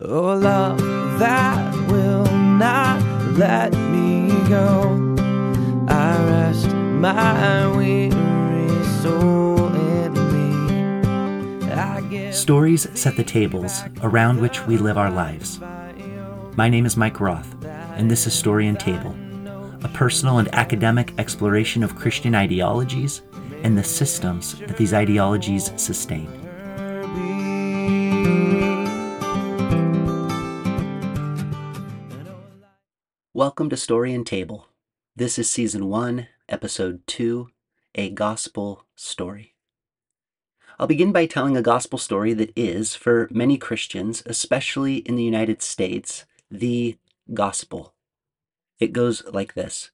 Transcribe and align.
Oh, 0.00 0.34
love 0.34 0.80
that 1.20 1.72
will 1.88 2.24
not 2.24 3.00
let 3.38 3.72
me 3.72 4.28
go. 4.48 5.14
I 5.88 6.24
rest 6.24 6.66
my 6.74 7.68
weary 7.76 8.84
soul 9.02 9.72
in 9.72 10.14
thee. 11.70 12.32
Stories 12.32 12.88
set 12.98 13.16
the 13.16 13.22
tables 13.22 13.84
around 14.02 14.40
which 14.40 14.66
we 14.66 14.78
live 14.78 14.98
our 14.98 15.12
lives. 15.12 15.60
My 16.56 16.68
name 16.68 16.86
is 16.86 16.96
Mike 16.96 17.20
Roth, 17.20 17.54
and 17.64 18.10
this 18.10 18.26
is 18.26 18.34
Story 18.34 18.66
and 18.66 18.80
Table, 18.80 19.14
a 19.84 19.88
personal 19.94 20.38
and 20.38 20.52
academic 20.56 21.14
exploration 21.18 21.84
of 21.84 21.94
Christian 21.94 22.34
ideologies 22.34 23.22
and 23.62 23.78
the 23.78 23.84
systems 23.84 24.58
that 24.58 24.76
these 24.76 24.92
ideologies 24.92 25.70
sustain. 25.76 26.43
Welcome 33.54 33.70
to 33.70 33.76
Story 33.76 34.12
and 34.12 34.26
Table. 34.26 34.66
This 35.14 35.38
is 35.38 35.48
Season 35.48 35.88
1, 35.88 36.26
Episode 36.48 37.06
2 37.06 37.50
A 37.94 38.10
Gospel 38.10 38.84
Story. 38.96 39.54
I'll 40.76 40.88
begin 40.88 41.12
by 41.12 41.26
telling 41.26 41.56
a 41.56 41.62
gospel 41.62 41.96
story 41.96 42.32
that 42.32 42.52
is, 42.56 42.96
for 42.96 43.28
many 43.30 43.56
Christians, 43.56 44.24
especially 44.26 44.96
in 44.96 45.14
the 45.14 45.22
United 45.22 45.62
States, 45.62 46.24
the 46.50 46.98
gospel. 47.32 47.94
It 48.80 48.92
goes 48.92 49.22
like 49.26 49.54
this 49.54 49.92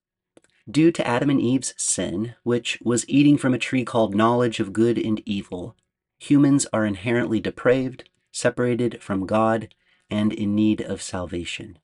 Due 0.66 0.90
to 0.92 1.06
Adam 1.06 1.29
and 1.29 1.38
Eve's 1.42 1.74
sin, 1.77 2.37
which 2.45 2.79
was 2.82 3.06
eating 3.10 3.37
from 3.37 3.52
a 3.52 3.59
tree 3.59 3.84
called 3.84 4.15
knowledge 4.15 4.59
of 4.59 4.73
good 4.73 4.96
and 4.96 5.20
evil, 5.27 5.77
humans 6.18 6.66
are 6.73 6.87
inherently 6.87 7.40
depraved, 7.40 8.09
separated 8.32 9.02
from 9.02 9.27
God, 9.27 9.74
and 10.09 10.32
in 10.32 10.54
need 10.54 10.80
of 10.80 11.02
salvation. 11.02 11.79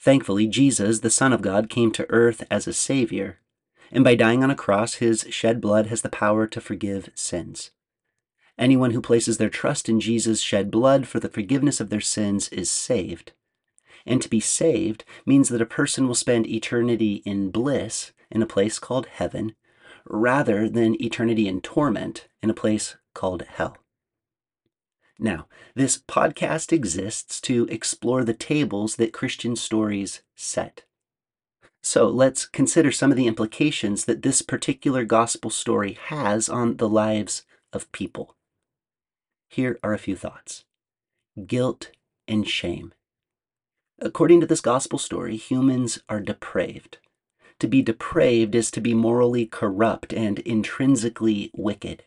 Thankfully, 0.00 0.46
Jesus, 0.46 1.00
the 1.00 1.10
Son 1.10 1.32
of 1.32 1.42
God, 1.42 1.68
came 1.68 1.90
to 1.92 2.06
earth 2.10 2.44
as 2.50 2.66
a 2.66 2.72
Savior, 2.72 3.40
and 3.90 4.04
by 4.04 4.14
dying 4.14 4.44
on 4.44 4.50
a 4.50 4.54
cross, 4.54 4.94
his 4.94 5.26
shed 5.30 5.60
blood 5.60 5.86
has 5.86 6.02
the 6.02 6.08
power 6.08 6.46
to 6.46 6.60
forgive 6.60 7.10
sins. 7.14 7.70
Anyone 8.58 8.90
who 8.90 9.00
places 9.00 9.38
their 9.38 9.50
trust 9.50 9.88
in 9.88 10.00
Jesus' 10.00 10.40
shed 10.40 10.70
blood 10.70 11.06
for 11.06 11.20
the 11.20 11.28
forgiveness 11.28 11.80
of 11.80 11.90
their 11.90 12.00
sins 12.00 12.48
is 12.48 12.70
saved. 12.70 13.32
And 14.06 14.20
to 14.22 14.28
be 14.28 14.40
saved 14.40 15.04
means 15.26 15.48
that 15.48 15.62
a 15.62 15.66
person 15.66 16.06
will 16.06 16.14
spend 16.14 16.46
eternity 16.46 17.22
in 17.24 17.50
bliss 17.50 18.12
in 18.30 18.42
a 18.42 18.46
place 18.46 18.78
called 18.78 19.06
heaven 19.06 19.54
rather 20.06 20.68
than 20.68 21.00
eternity 21.02 21.46
in 21.46 21.60
torment 21.60 22.28
in 22.42 22.50
a 22.50 22.54
place 22.54 22.96
called 23.14 23.42
hell. 23.42 23.76
Now, 25.18 25.48
this 25.74 25.98
podcast 25.98 26.72
exists 26.72 27.40
to 27.42 27.66
explore 27.70 28.24
the 28.24 28.34
tables 28.34 28.96
that 28.96 29.12
Christian 29.12 29.56
stories 29.56 30.22
set. 30.36 30.84
So 31.82 32.08
let's 32.08 32.46
consider 32.46 32.92
some 32.92 33.10
of 33.10 33.16
the 33.16 33.26
implications 33.26 34.04
that 34.04 34.22
this 34.22 34.42
particular 34.42 35.04
gospel 35.04 35.50
story 35.50 35.98
has 36.06 36.48
on 36.48 36.76
the 36.76 36.88
lives 36.88 37.44
of 37.72 37.90
people. 37.92 38.36
Here 39.48 39.78
are 39.82 39.94
a 39.94 39.98
few 39.98 40.16
thoughts 40.16 40.64
guilt 41.46 41.92
and 42.26 42.46
shame. 42.46 42.92
According 44.00 44.40
to 44.40 44.46
this 44.46 44.60
gospel 44.60 44.98
story, 44.98 45.36
humans 45.36 46.00
are 46.08 46.20
depraved. 46.20 46.98
To 47.60 47.66
be 47.66 47.82
depraved 47.82 48.54
is 48.54 48.70
to 48.72 48.80
be 48.80 48.94
morally 48.94 49.46
corrupt 49.46 50.12
and 50.12 50.38
intrinsically 50.40 51.50
wicked. 51.54 52.04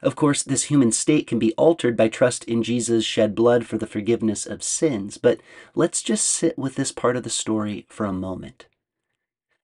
Of 0.00 0.14
course, 0.14 0.42
this 0.42 0.64
human 0.64 0.92
state 0.92 1.26
can 1.26 1.38
be 1.38 1.52
altered 1.54 1.96
by 1.96 2.08
trust 2.08 2.44
in 2.44 2.62
Jesus' 2.62 3.04
shed 3.04 3.34
blood 3.34 3.66
for 3.66 3.78
the 3.78 3.86
forgiveness 3.86 4.46
of 4.46 4.62
sins, 4.62 5.18
but 5.18 5.40
let's 5.74 6.02
just 6.02 6.26
sit 6.26 6.56
with 6.56 6.76
this 6.76 6.92
part 6.92 7.16
of 7.16 7.24
the 7.24 7.30
story 7.30 7.84
for 7.88 8.06
a 8.06 8.12
moment. 8.12 8.66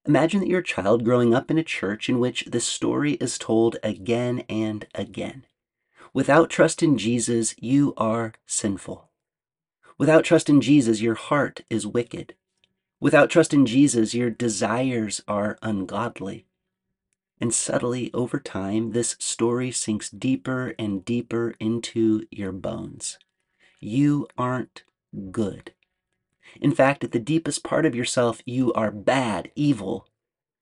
Imagine 0.06 0.40
that 0.40 0.48
you're 0.48 0.60
a 0.60 0.64
child 0.64 1.04
growing 1.04 1.34
up 1.34 1.50
in 1.50 1.58
a 1.58 1.62
church 1.62 2.08
in 2.08 2.18
which 2.18 2.46
this 2.46 2.66
story 2.66 3.12
is 3.14 3.38
told 3.38 3.76
again 3.82 4.44
and 4.48 4.86
again. 4.94 5.46
Without 6.12 6.50
trust 6.50 6.82
in 6.82 6.98
Jesus, 6.98 7.54
you 7.58 7.94
are 7.96 8.34
sinful. 8.44 9.08
Without 9.96 10.24
trust 10.24 10.50
in 10.50 10.60
Jesus, 10.60 11.00
your 11.00 11.14
heart 11.14 11.62
is 11.70 11.86
wicked. 11.86 12.34
Without 13.00 13.30
trust 13.30 13.54
in 13.54 13.66
Jesus, 13.66 14.14
your 14.14 14.30
desires 14.30 15.22
are 15.28 15.58
ungodly. 15.62 16.46
And 17.40 17.52
subtly, 17.52 18.12
over 18.14 18.38
time, 18.38 18.92
this 18.92 19.16
story 19.18 19.70
sinks 19.70 20.08
deeper 20.08 20.74
and 20.78 21.04
deeper 21.04 21.54
into 21.58 22.26
your 22.30 22.52
bones. 22.52 23.18
You 23.80 24.28
aren't 24.38 24.84
good. 25.30 25.72
In 26.60 26.72
fact, 26.72 27.04
at 27.04 27.12
the 27.12 27.18
deepest 27.18 27.64
part 27.64 27.84
of 27.84 27.94
yourself, 27.94 28.40
you 28.46 28.72
are 28.74 28.90
bad, 28.90 29.50
evil, 29.54 30.08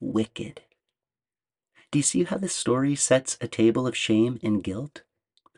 wicked. 0.00 0.62
Do 1.90 1.98
you 1.98 2.02
see 2.02 2.24
how 2.24 2.38
this 2.38 2.54
story 2.54 2.96
sets 2.96 3.36
a 3.40 3.46
table 3.46 3.86
of 3.86 3.96
shame 3.96 4.40
and 4.42 4.64
guilt? 4.64 5.02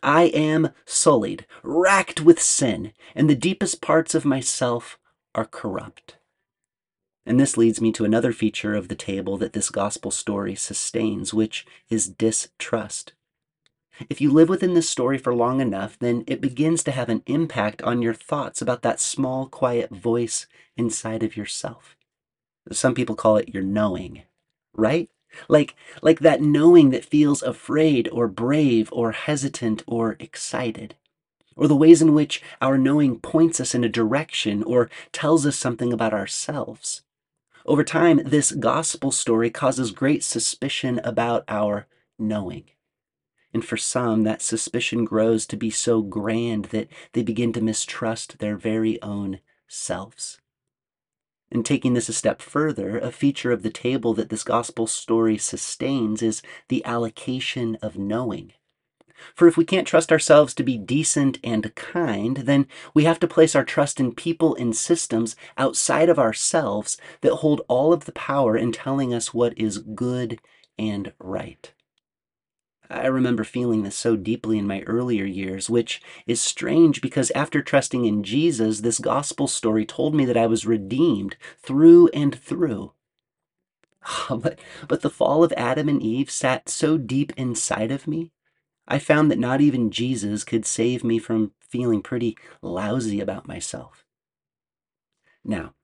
I 0.03 0.25
am 0.25 0.71
sullied, 0.85 1.47
racked 1.63 2.21
with 2.21 2.43
sin, 2.43 2.93
and 3.15 3.31
the 3.31 3.37
deepest 3.37 3.81
parts 3.81 4.15
of 4.15 4.25
myself 4.25 4.99
are 5.35 5.47
corrupt. 5.47 6.17
And 7.27 7.41
this 7.41 7.57
leads 7.57 7.81
me 7.81 7.91
to 7.93 8.05
another 8.05 8.33
feature 8.33 8.75
of 8.75 8.89
the 8.89 8.95
table 8.95 9.37
that 9.39 9.55
this 9.55 9.71
gospel 9.71 10.11
story 10.11 10.55
sustains, 10.55 11.33
which 11.33 11.67
is 11.89 12.09
distrust. 12.09 13.15
If 14.11 14.21
you 14.21 14.31
live 14.31 14.49
within 14.49 14.75
this 14.75 14.91
story 14.91 15.19
for 15.19 15.35
long 15.35 15.61
enough, 15.61 15.99
then 15.99 16.25
it 16.27 16.41
begins 16.41 16.83
to 16.85 16.91
have 16.91 17.09
an 17.09 17.23
impact 17.27 17.81
on 17.83 18.03
your 18.03 18.15
thoughts 18.15 18.61
about 18.61 18.83
that 18.83 19.01
small, 19.01 19.47
quiet 19.47 19.91
voice 19.91 20.47
inside 20.77 21.23
of 21.23 21.37
yourself. 21.37 21.97
Some 22.73 22.95
people 22.95 23.15
call 23.15 23.37
it 23.37 23.55
your 23.55 23.63
knowing, 23.63 24.23
right? 24.75 25.09
Like, 25.49 25.75
like 26.03 26.21
that 26.21 26.43
knowing 26.43 26.91
that 26.91 27.05
feels 27.05 27.43
afraid 27.43 28.09
or 28.09 28.29
brave 28.29 28.89
or 28.93 29.13
hesitant 29.13 29.83
or 29.87 30.17
excited 30.19 30.97
or 31.57 31.69
the 31.69 31.77
ways 31.77 32.03
in 32.03 32.15
which 32.15 32.43
our 32.61 32.77
knowing 32.77 33.19
points 33.19 33.61
us 33.61 33.75
in 33.75 33.85
a 33.85 33.89
direction 33.89 34.63
or 34.63 34.91
tells 35.13 35.47
us 35.47 35.57
something 35.57 35.93
about 35.93 36.13
ourselves. 36.13 37.03
Over 37.67 37.83
time, 37.83 38.21
this 38.25 38.53
gospel 38.53 39.11
story 39.11 39.49
causes 39.51 39.91
great 39.91 40.23
suspicion 40.23 41.01
about 41.03 41.45
our 41.49 41.87
knowing. 42.19 42.65
And 43.55 43.65
for 43.65 43.79
some, 43.79 44.25
that 44.25 44.43
suspicion 44.43 45.07
grows 45.07 45.47
to 45.47 45.57
be 45.57 45.71
so 45.71 46.03
grand 46.03 46.67
that 46.67 46.89
they 47.13 47.23
begin 47.23 47.55
to 47.55 47.63
mistrust 47.63 48.39
their 48.39 48.57
very 48.57 49.01
own 49.01 49.41
selves. 49.67 50.41
And 51.51 51.65
taking 51.65 51.95
this 51.95 52.09
a 52.11 52.13
step 52.13 52.43
further, 52.43 52.99
a 52.99 53.11
feature 53.11 53.53
of 53.53 53.63
the 53.63 53.71
table 53.71 54.13
that 54.15 54.29
this 54.29 54.45
gospel 54.45 54.87
story 54.87 55.39
sustains 55.39 56.21
is 56.21 56.43
the 56.69 56.85
allocation 56.85 57.77
of 57.81 57.97
knowing. 57.97 58.53
For 59.35 59.47
if 59.47 59.57
we 59.57 59.65
can't 59.65 59.87
trust 59.87 60.11
ourselves 60.11 60.55
to 60.55 60.63
be 60.63 60.77
decent 60.77 61.39
and 61.45 61.75
kind, 61.75 62.39
then 62.39 62.67
we 62.93 63.05
have 63.05 63.21
to 63.21 63.29
place 63.29 63.55
our 63.55 63.65
trust 63.65 64.01
in 64.01 64.15
people 64.15 64.55
and 64.57 64.75
systems 64.77 65.37
outside 65.57 66.09
of 66.09 66.19
ourselves 66.19 66.99
that 67.21 67.37
hold 67.37 67.63
all 67.69 67.93
of 67.93 68.05
the 68.05 68.13
power 68.13 68.57
in 68.57 68.73
telling 68.73 69.15
us 69.15 69.33
what 69.33 69.57
is 69.57 69.79
good 69.79 70.41
and 70.79 71.13
right. 71.19 71.73
I 72.91 73.07
remember 73.07 73.45
feeling 73.45 73.83
this 73.83 73.97
so 73.97 74.15
deeply 74.15 74.59
in 74.59 74.67
my 74.67 74.83
earlier 74.83 75.25
years, 75.25 75.71
which 75.71 76.03
is 76.27 76.41
strange 76.43 77.01
because 77.01 77.31
after 77.31 77.63
trusting 77.63 78.05
in 78.05 78.23
Jesus, 78.23 78.81
this 78.81 78.99
gospel 78.99 79.49
story 79.49 79.87
told 79.87 80.15
me 80.15 80.25
that 80.27 80.37
I 80.37 80.47
was 80.47 80.67
redeemed 80.67 81.37
through 81.59 82.09
and 82.09 82.35
through. 82.35 82.93
But, 84.29 84.59
but 84.87 85.01
the 85.01 85.09
fall 85.09 85.43
of 85.43 85.53
Adam 85.57 85.89
and 85.89 86.03
Eve 86.03 86.31
sat 86.31 86.69
so 86.69 86.99
deep 86.99 87.33
inside 87.39 87.91
of 87.91 88.07
me 88.07 88.33
I 88.87 88.99
found 88.99 89.31
that 89.31 89.39
not 89.39 89.61
even 89.61 89.91
Jesus 89.91 90.45
could 90.45 90.67
save 90.67 91.03
me 91.03 91.19
from 91.19 91.53
feeling 91.61 92.03
pretty 92.03 92.37
lousy 92.63 93.21
about 93.21 93.49
myself. 93.49 94.05
Now, 95.45 95.75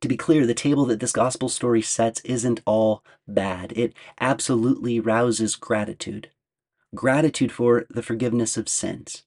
to 0.00 0.08
be 0.08 0.16
clear, 0.16 0.46
the 0.46 0.54
table 0.54 0.84
that 0.86 1.00
this 1.00 1.12
gospel 1.12 1.48
story 1.48 1.82
sets 1.82 2.20
isn't 2.22 2.60
all 2.66 3.04
bad. 3.26 3.72
It 3.76 3.94
absolutely 4.20 4.98
rouses 4.98 5.54
gratitude. 5.54 6.30
Gratitude 6.94 7.52
for 7.52 7.86
the 7.88 8.02
forgiveness 8.02 8.56
of 8.56 8.68
sins. 8.68 9.22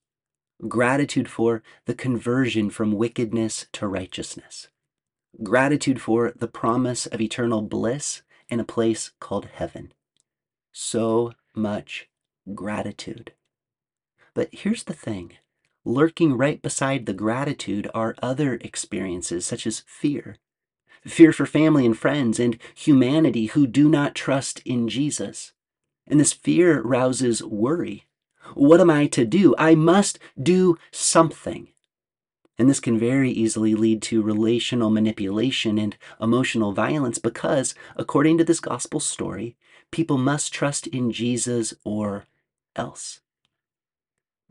Gratitude 0.67 1.29
for 1.29 1.63
the 1.85 1.93
conversion 1.95 2.69
from 2.69 2.91
wickedness 2.91 3.67
to 3.73 3.87
righteousness. 3.87 4.67
Gratitude 5.43 6.01
for 6.01 6.33
the 6.35 6.47
promise 6.47 7.05
of 7.05 7.21
eternal 7.21 7.61
bliss 7.61 8.21
in 8.49 8.59
a 8.59 8.65
place 8.65 9.11
called 9.19 9.49
heaven. 9.53 9.93
So 10.71 11.33
much 11.53 12.09
gratitude. 12.53 13.33
But 14.33 14.49
here's 14.51 14.83
the 14.83 14.93
thing 14.93 15.33
lurking 15.83 16.35
right 16.35 16.61
beside 16.61 17.05
the 17.05 17.13
gratitude 17.13 17.89
are 17.93 18.15
other 18.21 18.55
experiences, 18.55 19.45
such 19.45 19.65
as 19.67 19.83
fear 19.85 20.37
fear 21.07 21.31
for 21.31 21.45
family 21.45 21.85
and 21.85 21.97
friends 21.97 22.39
and 22.39 22.57
humanity 22.73 23.47
who 23.47 23.67
do 23.67 23.87
not 23.87 24.15
trust 24.15 24.61
in 24.65 24.87
Jesus. 24.87 25.53
And 26.07 26.19
this 26.19 26.33
fear 26.33 26.81
rouses 26.81 27.43
worry. 27.43 28.05
What 28.53 28.79
am 28.79 28.89
I 28.89 29.07
to 29.07 29.25
do? 29.25 29.55
I 29.57 29.75
must 29.75 30.19
do 30.41 30.77
something. 30.91 31.69
And 32.57 32.69
this 32.69 32.79
can 32.79 32.97
very 32.97 33.31
easily 33.31 33.75
lead 33.75 34.01
to 34.03 34.21
relational 34.21 34.89
manipulation 34.89 35.77
and 35.77 35.97
emotional 36.21 36.71
violence 36.71 37.17
because, 37.17 37.75
according 37.97 38.37
to 38.37 38.43
this 38.43 38.59
gospel 38.59 38.99
story, 38.99 39.57
people 39.91 40.17
must 40.17 40.53
trust 40.53 40.87
in 40.87 41.11
Jesus 41.11 41.73
or 41.83 42.25
else. 42.75 43.21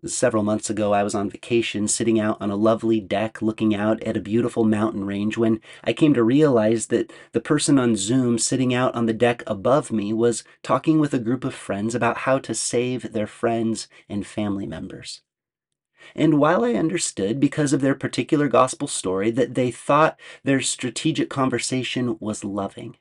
Several 0.06 0.42
months 0.42 0.68
ago, 0.68 0.92
I 0.92 1.02
was 1.02 1.14
on 1.14 1.30
vacation 1.30 1.88
sitting 1.88 2.20
out 2.20 2.36
on 2.38 2.50
a 2.50 2.56
lovely 2.56 3.00
deck 3.00 3.40
looking 3.40 3.74
out 3.74 4.02
at 4.02 4.18
a 4.18 4.20
beautiful 4.20 4.62
mountain 4.64 5.04
range 5.04 5.38
when 5.38 5.62
I 5.82 5.94
came 5.94 6.12
to 6.12 6.22
realize 6.22 6.88
that 6.88 7.10
the 7.32 7.40
person 7.40 7.78
on 7.78 7.96
Zoom 7.96 8.38
sitting 8.38 8.74
out 8.74 8.94
on 8.94 9.06
the 9.06 9.14
deck 9.14 9.42
above 9.46 9.90
me 9.90 10.12
was 10.12 10.44
talking 10.62 11.00
with 11.00 11.14
a 11.14 11.18
group 11.18 11.42
of 11.42 11.54
friends 11.54 11.94
about 11.94 12.18
how 12.18 12.38
to 12.40 12.54
save 12.54 13.12
their 13.12 13.26
friends 13.26 13.88
and 14.06 14.26
family 14.26 14.66
members. 14.66 15.22
And 16.14 16.38
while 16.38 16.64
I 16.64 16.74
understood, 16.74 17.40
because 17.40 17.72
of 17.72 17.80
their 17.80 17.94
particular 17.94 18.48
gospel 18.48 18.88
story, 18.88 19.30
that 19.30 19.54
they 19.54 19.70
thought 19.70 20.20
their 20.42 20.60
strategic 20.60 21.30
conversation 21.30 22.18
was 22.20 22.44
loving, 22.44 22.98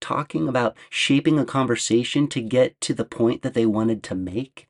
talking 0.00 0.48
about 0.48 0.76
shaping 0.90 1.38
a 1.38 1.44
conversation 1.44 2.28
to 2.28 2.40
get 2.40 2.80
to 2.82 2.94
the 2.94 3.04
point 3.04 3.42
that 3.42 3.54
they 3.54 3.66
wanted 3.66 4.02
to 4.04 4.14
make, 4.14 4.68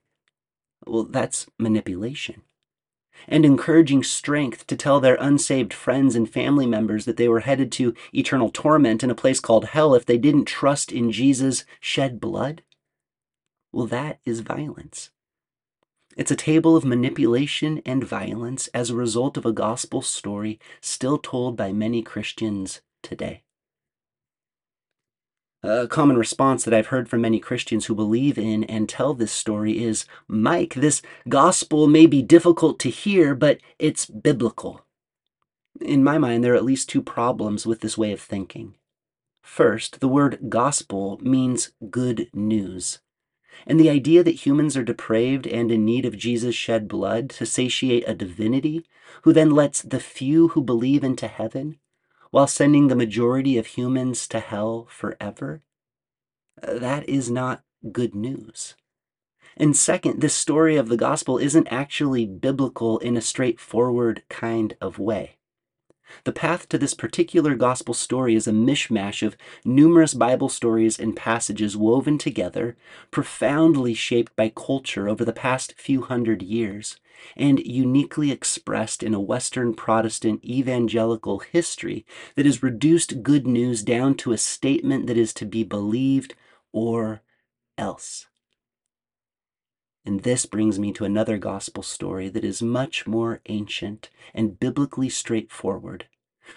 well, 0.87 1.05
that's 1.05 1.47
manipulation. 1.59 2.43
And 3.27 3.45
encouraging 3.45 4.05
strength 4.05 4.67
to 4.69 4.77
tell 4.77 5.01
their 5.01 5.17
unsaved 5.21 5.75
friends 5.75 6.15
and 6.15 6.31
family 6.31 6.67
members 6.67 7.05
that 7.05 7.17
they 7.17 7.29
were 7.29 7.41
headed 7.41 7.73
to 7.73 7.95
eternal 8.15 8.49
torment 8.51 9.03
in 9.03 9.11
a 9.11 9.15
place 9.15 9.41
called 9.41 9.67
hell 9.67 9.95
if 9.95 10.07
they 10.07 10.19
didn't 10.19 10.45
trust 10.45 10.93
in 10.93 11.11
Jesus' 11.11 11.65
shed 11.81 12.21
blood? 12.21 12.63
Well, 13.73 13.87
that 13.87 14.21
is 14.25 14.41
violence. 14.41 15.11
It's 16.17 16.31
a 16.31 16.37
table 16.37 16.77
of 16.77 16.85
manipulation 16.85 17.83
and 17.85 18.03
violence 18.03 18.69
as 18.69 18.91
a 18.91 18.97
result 18.97 19.37
of 19.37 19.47
a 19.47 19.53
gospel 19.53 20.03
story 20.03 20.59
still 20.81 21.19
told 21.19 21.57
by 21.57 21.73
many 21.73 22.03
Christians 22.03 22.81
today. 23.03 23.43
A 25.63 25.89
common 25.89 26.17
response 26.17 26.65
that 26.65 26.73
I've 26.73 26.87
heard 26.87 27.09
from 27.09 27.23
many 27.23 27.41
Christians 27.41 27.87
who 27.87 27.95
believe 27.97 28.39
in 28.39 28.63
and 28.65 28.89
tell 28.89 29.13
this 29.13 29.33
story 29.33 29.83
is 29.83 30.05
Mike, 30.29 30.75
this 30.75 31.03
gospel 31.29 31.89
may 31.89 32.07
be 32.07 32.23
difficult 32.23 32.79
to 32.81 32.91
hear, 32.91 33.35
but 33.35 33.59
it's 33.77 34.07
biblical. 34.07 34.87
In 35.81 36.05
my 36.05 36.17
mind, 36.17 36.45
there 36.45 36.53
are 36.53 36.57
at 36.57 36.65
least 36.65 36.89
two 36.89 37.03
problems 37.03 37.67
with 37.67 37.81
this 37.81 37.99
way 37.99 38.13
of 38.13 38.21
thinking. 38.21 38.77
First, 39.43 39.99
the 39.99 40.07
word 40.07 40.39
gospel 40.49 41.19
means 41.23 41.73
good 41.91 42.31
news. 42.33 43.01
And 43.67 43.81
the 43.81 43.91
idea 43.91 44.23
that 44.23 44.47
humans 44.47 44.77
are 44.77 44.85
depraved 44.85 45.45
and 45.45 45.73
in 45.73 45.85
need 45.85 46.07
of 46.07 46.17
Jesus' 46.17 46.55
shed 46.55 46.87
blood 46.87 47.31
to 47.31 47.45
satiate 47.45 48.05
a 48.07 48.15
divinity 48.15 48.87
who 49.23 49.33
then 49.33 49.51
lets 49.51 49.83
the 49.83 49.99
few 49.99 50.49
who 50.49 50.63
believe 50.63 51.03
into 51.03 51.27
heaven 51.27 51.81
while 52.31 52.47
sending 52.47 52.89
the 52.89 52.97
majority 52.97 53.57
of 53.59 53.67
humans 53.67 54.29
to 54.29 54.41
hell 54.41 54.87
forever, 54.91 55.63
uh, 56.63 56.79
that 56.79 57.09
is 57.09 57.31
not 57.31 57.63
good 57.93 58.15
news. 58.15 58.75
And 59.57 59.77
second, 59.77 60.21
this 60.21 60.35
story 60.35 60.77
of 60.77 60.89
the 60.89 60.97
gospel 60.97 61.39
isn't 61.39 61.67
actually 61.69 62.27
biblical 62.27 62.99
in 62.99 63.17
a 63.17 63.21
straightforward 63.21 64.23
kind 64.29 64.77
of 64.81 64.99
way. 64.99 65.38
The 66.25 66.33
path 66.33 66.69
to 66.69 66.79
this 66.79 66.95
particular 66.95 67.55
gospel 67.55 67.95
story 67.95 68.35
is 68.35 68.47
a 68.47 68.53
mishmash 68.53 69.27
of 69.27 69.37
numerous 69.65 70.15
Bible 70.15 70.49
stories 70.49 70.99
and 70.99 71.17
passages 71.17 71.77
woven 71.77 72.19
together, 72.19 72.77
profoundly 73.11 73.95
shaped 73.95 74.35
by 74.37 74.49
culture 74.49 75.09
over 75.09 75.25
the 75.25 75.33
past 75.33 75.75
few 75.77 76.03
hundred 76.03 76.43
years, 76.43 76.97
and 77.37 77.59
uniquely 77.61 78.31
expressed 78.31 79.03
in 79.03 79.13
a 79.13 79.21
Western 79.21 79.75
Protestant 79.75 80.45
evangelical 80.45 81.41
history 81.41 82.07
that 82.37 82.47
has 82.47 82.63
reduced 82.63 83.23
good 83.23 83.47
news 83.47 83.83
down 83.83 84.15
to 84.15 84.33
a 84.33 84.39
statement 84.39 85.09
that 85.09 85.19
is 85.19 85.35
to 85.35 85.45
be 85.45 85.65
believed 85.65 86.35
or 86.73 87.23
else. 87.77 88.28
And 90.09 90.23
this 90.23 90.47
brings 90.47 90.79
me 90.79 90.91
to 90.93 91.05
another 91.05 91.37
gospel 91.37 91.83
story 91.83 92.31
that 92.31 92.43
is 92.43 92.63
much 92.63 93.07
more 93.07 93.43
ancient 93.45 94.09
and 94.33 94.59
biblically 94.59 95.11
straightforward, 95.11 96.07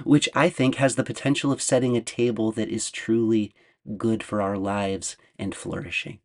which 0.05 0.29
I 0.33 0.47
think 0.47 0.75
has 0.75 0.95
the 0.95 1.03
potential 1.03 1.51
of 1.51 1.61
setting 1.61 1.97
a 1.97 2.01
table 2.01 2.53
that 2.53 2.69
is 2.69 2.89
truly 2.89 3.53
good 3.97 4.23
for 4.23 4.41
our 4.41 4.57
lives 4.57 5.17
and 5.37 5.53
flourishing. 5.53 6.19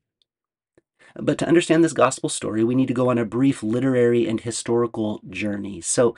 But 1.16 1.36
to 1.38 1.48
understand 1.48 1.82
this 1.82 1.92
gospel 1.92 2.28
story, 2.28 2.62
we 2.62 2.76
need 2.76 2.86
to 2.86 2.94
go 2.94 3.10
on 3.10 3.18
a 3.18 3.24
brief 3.24 3.60
literary 3.60 4.28
and 4.28 4.40
historical 4.40 5.20
journey. 5.28 5.80
So 5.80 6.14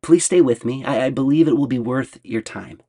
please 0.00 0.24
stay 0.24 0.40
with 0.40 0.64
me. 0.64 0.86
I, 0.86 1.04
I 1.04 1.10
believe 1.10 1.48
it 1.48 1.58
will 1.58 1.66
be 1.66 1.78
worth 1.78 2.18
your 2.24 2.40
time. 2.40 2.80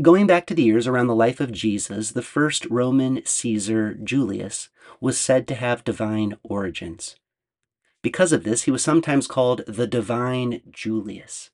Going 0.00 0.26
back 0.26 0.46
to 0.46 0.54
the 0.54 0.62
years 0.62 0.86
around 0.86 1.08
the 1.08 1.14
life 1.14 1.38
of 1.38 1.52
Jesus, 1.52 2.12
the 2.12 2.22
first 2.22 2.64
Roman 2.70 3.20
Caesar, 3.26 3.92
Julius, 3.92 4.70
was 5.00 5.20
said 5.20 5.46
to 5.48 5.54
have 5.54 5.84
divine 5.84 6.38
origins. 6.42 7.16
Because 8.00 8.32
of 8.32 8.42
this, 8.42 8.62
he 8.62 8.70
was 8.70 8.82
sometimes 8.82 9.26
called 9.26 9.64
the 9.66 9.86
divine 9.86 10.62
Julius. 10.70 11.50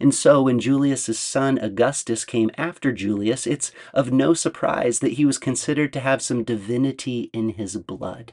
And 0.00 0.12
so, 0.12 0.42
when 0.42 0.58
Julius's 0.58 1.18
son 1.18 1.58
Augustus 1.58 2.24
came 2.24 2.50
after 2.58 2.90
Julius, 2.90 3.46
it's 3.46 3.70
of 3.94 4.10
no 4.10 4.34
surprise 4.34 4.98
that 4.98 5.12
he 5.12 5.24
was 5.24 5.38
considered 5.38 5.92
to 5.92 6.00
have 6.00 6.22
some 6.22 6.42
divinity 6.42 7.30
in 7.32 7.50
his 7.50 7.76
blood. 7.76 8.32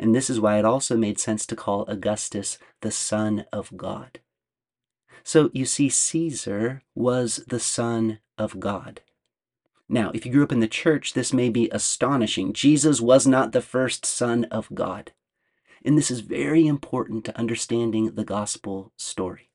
And 0.00 0.14
this 0.14 0.28
is 0.28 0.40
why 0.40 0.58
it 0.58 0.64
also 0.64 0.96
made 0.96 1.20
sense 1.20 1.46
to 1.46 1.54
call 1.54 1.84
Augustus 1.84 2.58
the 2.80 2.90
Son 2.90 3.44
of 3.52 3.76
God. 3.76 4.18
So 5.26 5.50
you 5.52 5.64
see, 5.64 5.88
Caesar 5.88 6.82
was 6.94 7.44
the 7.48 7.60
Son 7.60 8.20
of 8.38 8.60
God. 8.60 9.00
Now, 9.88 10.10
if 10.14 10.24
you 10.24 10.32
grew 10.32 10.44
up 10.44 10.52
in 10.52 10.60
the 10.60 10.68
church, 10.68 11.12
this 11.12 11.32
may 11.32 11.48
be 11.48 11.68
astonishing. 11.70 12.52
Jesus 12.52 13.00
was 13.00 13.26
not 13.26 13.52
the 13.52 13.60
first 13.60 14.06
Son 14.06 14.44
of 14.44 14.68
God. 14.72 15.12
And 15.84 15.98
this 15.98 16.10
is 16.10 16.20
very 16.20 16.66
important 16.66 17.24
to 17.24 17.38
understanding 17.38 18.14
the 18.14 18.24
gospel 18.24 18.92
story 18.96 19.50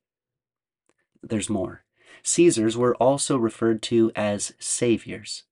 there's 1.23 1.49
more. 1.49 1.83
Caesars 2.23 2.77
were 2.77 2.95
also 2.95 3.37
referred 3.37 3.81
to 3.83 4.11
as 4.15 4.53
saviors. 4.59 5.43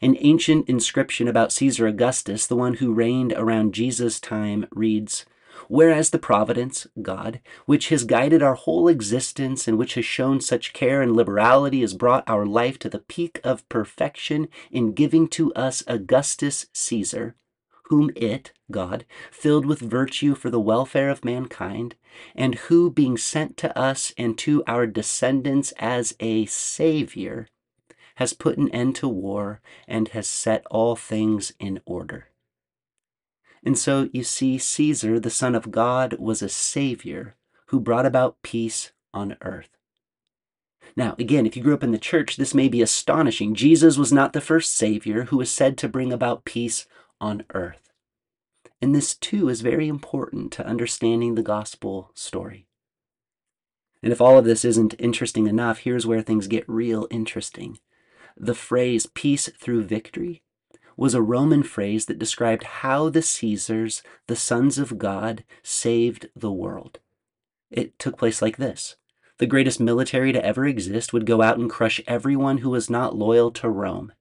An 0.00 0.16
ancient 0.20 0.68
inscription 0.68 1.28
about 1.28 1.52
Caesar 1.52 1.86
Augustus, 1.86 2.46
the 2.46 2.56
one 2.56 2.74
who 2.74 2.92
reigned 2.92 3.32
around 3.34 3.74
Jesus' 3.74 4.20
time, 4.20 4.66
reads 4.70 5.24
Whereas 5.66 6.10
the 6.10 6.18
providence, 6.18 6.86
God, 7.02 7.40
which 7.66 7.88
has 7.88 8.04
guided 8.04 8.42
our 8.42 8.54
whole 8.54 8.88
existence 8.88 9.66
and 9.66 9.76
which 9.76 9.94
has 9.94 10.04
shown 10.04 10.40
such 10.40 10.72
care 10.72 11.02
and 11.02 11.16
liberality, 11.16 11.80
has 11.80 11.94
brought 11.94 12.28
our 12.28 12.46
life 12.46 12.78
to 12.80 12.88
the 12.88 13.00
peak 13.00 13.40
of 13.42 13.68
perfection 13.68 14.48
in 14.70 14.92
giving 14.92 15.26
to 15.28 15.52
us 15.54 15.82
Augustus 15.86 16.66
Caesar, 16.72 17.34
whom 17.84 18.10
it, 18.14 18.52
God, 18.70 19.04
filled 19.30 19.66
with 19.66 19.80
virtue 19.80 20.34
for 20.34 20.50
the 20.50 20.60
welfare 20.60 21.10
of 21.10 21.24
mankind, 21.24 21.96
and 22.34 22.54
who, 22.54 22.90
being 22.90 23.16
sent 23.16 23.56
to 23.58 23.76
us 23.78 24.12
and 24.16 24.36
to 24.38 24.62
our 24.66 24.86
descendants 24.86 25.72
as 25.78 26.14
a 26.20 26.46
Savior, 26.46 27.48
has 28.16 28.32
put 28.32 28.58
an 28.58 28.70
end 28.70 28.96
to 28.96 29.08
war 29.08 29.60
and 29.86 30.08
has 30.08 30.26
set 30.26 30.64
all 30.70 30.96
things 30.96 31.52
in 31.58 31.80
order. 31.86 32.28
And 33.64 33.78
so 33.78 34.08
you 34.12 34.24
see, 34.24 34.58
Caesar, 34.58 35.18
the 35.18 35.30
Son 35.30 35.54
of 35.54 35.70
God, 35.70 36.14
was 36.18 36.42
a 36.42 36.48
Savior 36.48 37.34
who 37.66 37.80
brought 37.80 38.06
about 38.06 38.42
peace 38.42 38.92
on 39.12 39.36
earth. 39.42 39.70
Now, 40.96 41.14
again, 41.18 41.46
if 41.46 41.56
you 41.56 41.62
grew 41.62 41.74
up 41.74 41.84
in 41.84 41.92
the 41.92 41.98
church, 41.98 42.36
this 42.36 42.54
may 42.54 42.68
be 42.68 42.82
astonishing. 42.82 43.54
Jesus 43.54 43.96
was 43.96 44.12
not 44.12 44.32
the 44.32 44.40
first 44.40 44.74
Savior 44.74 45.24
who 45.24 45.36
was 45.36 45.50
said 45.50 45.76
to 45.78 45.88
bring 45.88 46.12
about 46.12 46.44
peace 46.44 46.86
on 47.20 47.44
earth. 47.52 47.92
And 48.80 48.94
this 48.94 49.14
too 49.14 49.48
is 49.48 49.60
very 49.60 49.88
important 49.88 50.52
to 50.52 50.66
understanding 50.66 51.34
the 51.34 51.42
gospel 51.42 52.10
story. 52.14 52.66
And 54.02 54.12
if 54.12 54.20
all 54.20 54.38
of 54.38 54.44
this 54.44 54.64
isn't 54.64 54.94
interesting 54.98 55.46
enough, 55.46 55.78
here's 55.78 56.06
where 56.06 56.22
things 56.22 56.46
get 56.46 56.68
real 56.68 57.08
interesting. 57.10 57.78
The 58.36 58.54
phrase 58.54 59.06
peace 59.06 59.48
through 59.58 59.82
victory 59.84 60.42
was 60.98 61.14
a 61.14 61.22
Roman 61.22 61.62
phrase 61.62 62.04
that 62.06 62.18
described 62.18 62.64
how 62.64 63.08
the 63.08 63.22
Caesars, 63.22 64.02
the 64.26 64.36
sons 64.36 64.78
of 64.78 64.98
God, 64.98 65.44
saved 65.62 66.28
the 66.36 66.52
world. 66.52 66.98
It 67.70 67.98
took 67.98 68.18
place 68.18 68.42
like 68.42 68.58
this 68.58 68.96
The 69.38 69.46
greatest 69.46 69.80
military 69.80 70.32
to 70.32 70.44
ever 70.44 70.66
exist 70.66 71.14
would 71.14 71.24
go 71.24 71.40
out 71.40 71.58
and 71.58 71.70
crush 71.70 72.02
everyone 72.06 72.58
who 72.58 72.68
was 72.68 72.90
not 72.90 73.16
loyal 73.16 73.50
to 73.52 73.70
Rome 73.70 74.12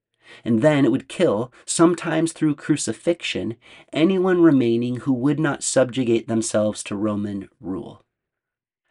and 0.43 0.62
then 0.62 0.86
it 0.86 0.91
would 0.91 1.07
kill, 1.07 1.51
sometimes 1.65 2.31
through 2.31 2.55
crucifixion, 2.55 3.55
anyone 3.93 4.41
remaining 4.41 4.98
who 4.98 5.13
would 5.13 5.39
not 5.39 5.63
subjugate 5.63 6.27
themselves 6.27 6.84
to 6.84 6.96
Roman 6.96 7.50
rule. 7.60 8.03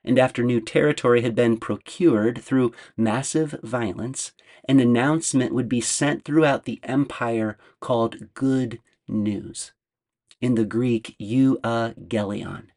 And 0.07 0.21
after 0.21 0.45
new 0.45 0.61
territory 0.61 1.23
had 1.23 1.35
been 1.35 1.59
procured 1.59 2.41
through 2.41 2.73
massive 2.97 3.57
violence, 3.65 4.31
an 4.69 4.79
announcement 4.79 5.53
would 5.53 5.69
be 5.69 5.81
sent 5.81 6.25
throughout 6.25 6.65
the 6.65 6.79
empire 6.85 7.59
called 7.81 8.33
Good 8.33 8.79
News. 9.09 9.73
In 10.41 10.55
the 10.55 10.65
Greek, 10.65 11.17
euangelion. 11.21 12.69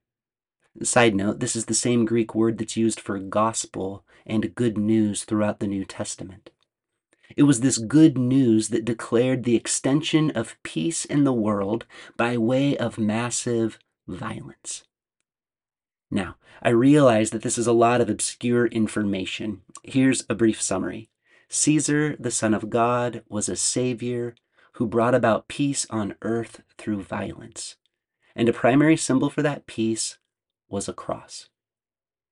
Side 0.82 1.14
note, 1.14 1.40
this 1.40 1.56
is 1.56 1.66
the 1.66 1.74
same 1.74 2.06
Greek 2.06 2.34
word 2.34 2.58
that's 2.58 2.78
used 2.78 3.00
for 3.00 3.20
gospel 3.20 4.04
and 4.26 4.56
good 4.56 4.78
news 4.78 5.24
throughout 5.24 5.60
the 5.60 5.68
New 5.68 5.86
Testament. 5.86 6.50
It 7.38 7.44
was 7.44 7.62
this 7.62 7.78
good 7.78 8.18
news 8.18 8.70
that 8.70 8.86
declared 8.86 9.44
the 9.44 9.56
extension 9.56 10.32
of 10.32 10.58
peace 10.64 11.06
in 11.06 11.26
the 11.26 11.34
world 11.34 11.86
by 12.18 12.38
way 12.38 12.76
of 12.76 12.98
massive 12.98 13.78
violence. 14.08 14.84
Now, 16.12 16.36
I 16.62 16.70
realize 16.70 17.30
that 17.32 17.44
this 17.44 17.58
is 17.58 17.68
a 17.68 17.74
lot 17.74 18.02
of 18.02 18.10
obscure 18.10 18.66
information. 18.68 19.62
Here's 19.84 20.24
a 20.30 20.36
brief 20.36 20.62
summary 20.62 21.10
Caesar, 21.50 22.16
the 22.20 22.32
Son 22.32 22.54
of 22.54 22.70
God, 22.70 23.24
was 23.30 23.50
a 23.50 23.56
savior 23.56 24.36
who 24.74 24.88
brought 24.88 25.16
about 25.16 25.48
peace 25.48 25.86
on 25.90 26.16
earth 26.22 26.62
through 26.78 27.04
violence. 27.04 27.76
And 28.36 28.48
a 28.48 28.54
primary 28.54 28.98
symbol 28.98 29.30
for 29.30 29.42
that 29.42 29.68
peace 29.68 30.18
was 30.70 30.88
a 30.88 30.94
cross. 30.94 31.50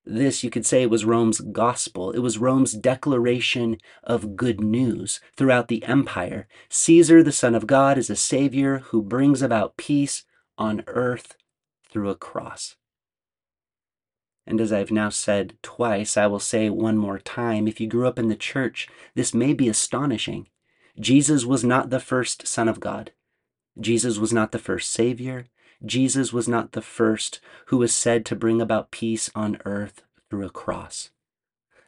This, 0.04 0.42
you 0.42 0.48
could 0.48 0.64
say, 0.64 0.86
was 0.86 1.04
Rome's 1.04 1.40
gospel. 1.40 2.12
It 2.12 2.20
was 2.20 2.38
Rome's 2.38 2.72
declaration 2.72 3.76
of 4.02 4.36
good 4.36 4.60
news 4.60 5.20
throughout 5.36 5.68
the 5.68 5.84
empire. 5.84 6.48
Caesar, 6.70 7.22
the 7.22 7.32
Son 7.32 7.54
of 7.54 7.66
God, 7.66 7.98
is 7.98 8.08
a 8.08 8.16
savior 8.16 8.78
who 8.78 9.02
brings 9.02 9.42
about 9.42 9.76
peace 9.76 10.24
on 10.56 10.82
earth 10.86 11.36
through 11.90 12.08
a 12.08 12.14
cross. 12.14 12.76
And 14.48 14.62
as 14.62 14.72
I've 14.72 14.90
now 14.90 15.10
said 15.10 15.58
twice, 15.60 16.16
I 16.16 16.26
will 16.26 16.40
say 16.40 16.70
one 16.70 16.96
more 16.96 17.18
time 17.18 17.68
if 17.68 17.82
you 17.82 17.86
grew 17.86 18.06
up 18.06 18.18
in 18.18 18.28
the 18.28 18.34
church, 18.34 18.88
this 19.14 19.34
may 19.34 19.52
be 19.52 19.68
astonishing. 19.68 20.48
Jesus 20.98 21.44
was 21.44 21.62
not 21.62 21.90
the 21.90 22.00
first 22.00 22.46
Son 22.46 22.66
of 22.66 22.80
God. 22.80 23.12
Jesus 23.78 24.16
was 24.16 24.32
not 24.32 24.52
the 24.52 24.58
first 24.58 24.90
Savior. 24.90 25.44
Jesus 25.84 26.32
was 26.32 26.48
not 26.48 26.72
the 26.72 26.80
first 26.80 27.40
who 27.66 27.76
was 27.76 27.94
said 27.94 28.24
to 28.24 28.34
bring 28.34 28.62
about 28.62 28.90
peace 28.90 29.30
on 29.34 29.58
earth 29.66 30.02
through 30.30 30.46
a 30.46 30.50
cross. 30.50 31.10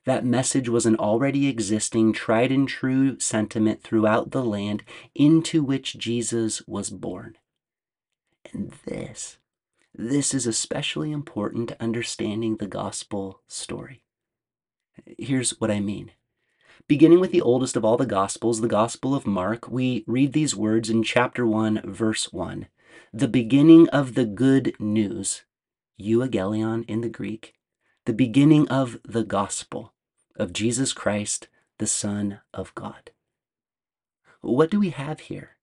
That 0.05 0.27
message 0.27 0.69
was 0.69 0.85
an 0.85 0.97
already 0.97 1.49
existing, 1.49 2.13
tried 2.13 2.53
and 2.53 2.69
true 2.69 3.19
sentiment 3.19 3.83
throughout 3.83 4.33
the 4.33 4.45
land 4.45 4.85
into 5.15 5.63
which 5.63 5.97
Jesus 5.97 6.61
was 6.69 6.91
born. 6.91 7.39
And 8.53 8.75
this 8.85 9.39
this 9.95 10.35
is 10.35 10.47
especially 10.47 11.13
important 11.13 11.69
to 11.69 11.83
understanding 11.83 12.57
the 12.57 12.67
gospel 12.67 13.41
story. 13.47 14.03
Here's 15.19 15.61
what 15.61 15.71
I 15.71 15.81
mean. 15.81 16.13
Beginning 16.89 17.21
with 17.21 17.31
the 17.31 17.41
oldest 17.41 17.77
of 17.77 17.85
all 17.85 17.97
the 17.97 18.07
gospels, 18.07 18.61
the 18.61 18.69
Gospel 18.69 19.15
of 19.15 19.27
Mark, 19.27 19.69
we 19.69 20.03
read 20.07 20.33
these 20.33 20.57
words 20.57 20.91
in 20.91 21.03
chapter 21.03 21.47
1, 21.47 21.83
verse 21.85 22.33
1. 22.33 22.67
The 23.13 23.29
beginning 23.29 23.89
of 23.91 24.15
the 24.15 24.25
good 24.25 24.75
news, 24.81 25.43
euangelion 26.01 26.85
in 26.89 27.01
the 27.01 27.09
Greek, 27.09 27.55
the 28.07 28.13
beginning 28.13 28.69
of 28.69 28.99
the 29.05 29.23
gospel 29.23 29.93
of 30.37 30.53
Jesus 30.53 30.93
Christ, 30.93 31.49
the 31.79 31.87
Son 31.87 32.41
of 32.53 32.75
God. 32.75 33.11
What 34.41 34.71
do 34.71 34.81
we 34.81 34.91
have 34.91 35.21
here? 35.21 35.57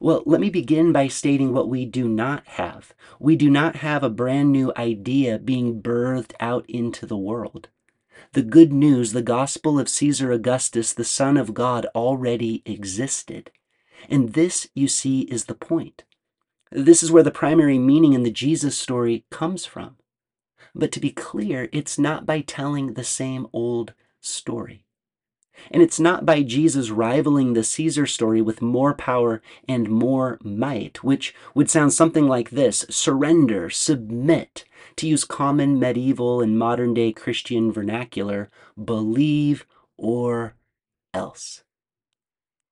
Well, 0.00 0.22
let 0.26 0.40
me 0.40 0.48
begin 0.48 0.92
by 0.92 1.08
stating 1.08 1.52
what 1.52 1.68
we 1.68 1.84
do 1.84 2.06
not 2.08 2.46
have. 2.46 2.94
We 3.18 3.34
do 3.34 3.50
not 3.50 3.76
have 3.76 4.04
a 4.04 4.10
brand 4.10 4.52
new 4.52 4.72
idea 4.76 5.40
being 5.40 5.82
birthed 5.82 6.34
out 6.38 6.64
into 6.68 7.04
the 7.04 7.16
world. 7.16 7.68
The 8.32 8.42
good 8.42 8.72
news, 8.72 9.12
the 9.12 9.22
gospel 9.22 9.78
of 9.78 9.88
Caesar 9.88 10.30
Augustus, 10.30 10.92
the 10.92 11.02
Son 11.02 11.36
of 11.36 11.52
God, 11.52 11.86
already 11.96 12.62
existed. 12.64 13.50
And 14.08 14.34
this, 14.34 14.68
you 14.74 14.86
see, 14.86 15.22
is 15.22 15.46
the 15.46 15.54
point. 15.54 16.04
This 16.70 17.02
is 17.02 17.10
where 17.10 17.24
the 17.24 17.32
primary 17.32 17.78
meaning 17.78 18.12
in 18.12 18.22
the 18.22 18.30
Jesus 18.30 18.78
story 18.78 19.24
comes 19.30 19.66
from. 19.66 19.96
But 20.74 20.92
to 20.92 21.00
be 21.00 21.10
clear, 21.10 21.68
it's 21.72 21.98
not 21.98 22.24
by 22.24 22.42
telling 22.42 22.92
the 22.92 23.02
same 23.02 23.48
old 23.52 23.94
story. 24.20 24.84
And 25.70 25.82
it's 25.82 26.00
not 26.00 26.24
by 26.24 26.42
Jesus 26.42 26.90
rivaling 26.90 27.52
the 27.52 27.64
Caesar 27.64 28.06
story 28.06 28.40
with 28.40 28.62
more 28.62 28.94
power 28.94 29.42
and 29.68 29.88
more 29.88 30.38
might, 30.42 31.02
which 31.04 31.34
would 31.54 31.70
sound 31.70 31.92
something 31.92 32.26
like 32.26 32.50
this 32.50 32.86
surrender, 32.88 33.70
submit, 33.70 34.64
to 34.96 35.06
use 35.06 35.24
common 35.24 35.78
medieval 35.78 36.40
and 36.40 36.58
modern 36.58 36.94
day 36.94 37.12
Christian 37.12 37.70
vernacular, 37.72 38.50
believe 38.82 39.66
or 39.96 40.54
else. 41.12 41.64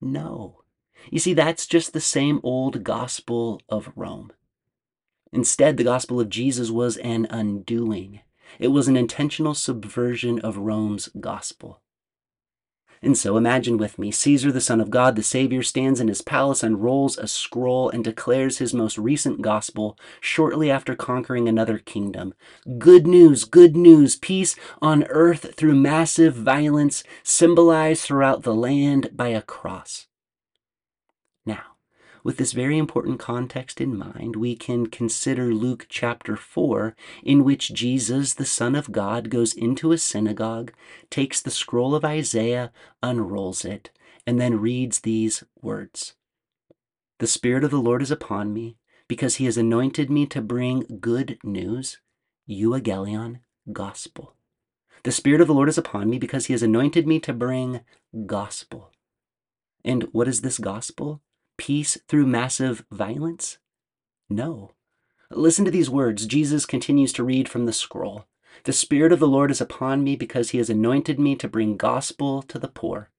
No. 0.01 0.63
You 1.11 1.19
see, 1.19 1.35
that's 1.35 1.67
just 1.67 1.93
the 1.93 2.01
same 2.01 2.41
old 2.43 2.83
gospel 2.83 3.61
of 3.69 3.93
Rome. 3.95 4.33
Instead, 5.33 5.77
the 5.77 5.85
gospel 5.85 6.21
of 6.21 6.29
Jesus 6.29 6.71
was 6.71 6.97
an 6.99 7.27
undoing. 7.31 8.21
It 8.59 8.69
was 8.69 8.89
an 8.89 8.97
intentional 8.97 9.55
subversion 9.55 10.41
of 10.41 10.57
Rome's 10.57 11.09
gospel. 11.21 11.83
And 13.03 13.17
so 13.17 13.37
imagine 13.37 13.77
with 13.77 13.99
me 13.99 14.11
Caesar, 14.11 14.51
the 14.51 14.61
Son 14.61 14.81
of 14.81 14.91
God, 14.91 15.17
the 15.17 15.23
Savior, 15.23 15.63
stands 15.63 16.01
in 16.01 16.09
his 16.09 16.23
palace, 16.23 16.63
unrolls 16.63 17.19
a 17.19 17.27
scroll, 17.27 17.91
and 17.91 18.03
declares 18.03 18.59
his 18.59 18.75
most 18.75 18.99
recent 18.99 19.43
gospel 19.43 19.99
shortly 20.21 20.71
after 20.71 20.95
conquering 20.95 21.49
another 21.49 21.79
kingdom. 21.79 22.35
Good 22.79 23.07
news, 23.07 23.45
good 23.45 23.77
news, 23.77 24.17
peace 24.17 24.57
on 24.81 25.05
earth 25.05 25.55
through 25.55 25.77
massive 25.77 26.35
violence, 26.35 27.05
symbolized 27.23 28.03
throughout 28.03 28.43
the 28.43 28.55
land 28.55 29.11
by 29.13 29.29
a 29.29 29.43
cross. 29.43 30.07
With 32.27 32.39
this 32.39 32.55
very 32.55 32.77
important 32.77 33.21
context 33.21 33.81
in 33.81 33.97
mind, 33.97 34.35
we 34.35 34.57
can 34.57 34.89
consider 34.89 35.55
Luke 35.55 35.87
chapter 35.89 36.35
4, 36.35 36.97
in 37.23 37.45
which 37.45 37.73
Jesus, 37.73 38.35
the 38.35 38.45
Son 38.45 38.75
of 38.75 38.91
God, 38.91 39.31
goes 39.31 39.55
into 39.55 39.93
a 39.93 39.99
synagogue, 39.99 40.73
takes 41.09 41.41
the 41.41 41.53
scroll 41.53 41.95
of 41.95 42.05
Isaiah, 42.05 42.73
unrolls 43.01 43.65
it, 43.65 43.91
and 44.27 44.41
then 44.41 44.59
reads 44.59 45.03
these 45.03 45.45
words 45.63 46.15
The 47.21 47.29
Spirit 47.29 47.63
of 47.63 47.71
the 47.71 47.79
Lord 47.79 48.03
is 48.03 48.11
upon 48.11 48.53
me, 48.53 48.77
because 49.07 49.37
he 49.37 49.45
has 49.45 49.57
anointed 49.57 50.11
me 50.11 50.27
to 50.27 50.43
bring 50.43 50.99
good 50.99 51.39
news, 51.45 52.01
euangelion, 52.51 53.39
gospel. 53.73 54.35
The 55.05 55.13
Spirit 55.13 55.41
of 55.41 55.47
the 55.47 55.55
Lord 55.55 55.69
is 55.69 55.79
upon 55.79 56.11
me 56.11 56.19
because 56.19 56.47
he 56.47 56.55
has 56.55 56.65
anointed 56.65 57.07
me 57.07 57.21
to 57.21 57.33
bring 57.33 57.83
gospel. 58.27 58.91
And 59.85 60.09
what 60.11 60.27
is 60.27 60.41
this 60.41 60.59
gospel? 60.59 61.23
Peace 61.57 61.99
through 62.09 62.27
massive 62.27 62.85
violence? 62.91 63.59
No. 64.29 64.73
Listen 65.31 65.65
to 65.65 65.71
these 65.71 65.91
words. 65.91 66.27
Jesus 66.27 66.67
continues 66.67 67.13
to 67.15 67.25
read 67.25 67.49
from 67.49 67.67
the 67.67 67.73
scroll. 67.73 68.27
The 68.65 68.73
Spirit 68.73 69.13
of 69.13 69.19
the 69.19 69.29
Lord 69.29 69.51
is 69.51 69.61
upon 69.61 70.03
me 70.03 70.17
because 70.17 70.51
he 70.51 70.59
has 70.59 70.71
anointed 70.71 71.19
me 71.19 71.37
to 71.37 71.49
bring 71.49 71.77
gospel 71.77 72.43
to 72.43 72.59
the 72.59 72.69
poor. 72.69 73.11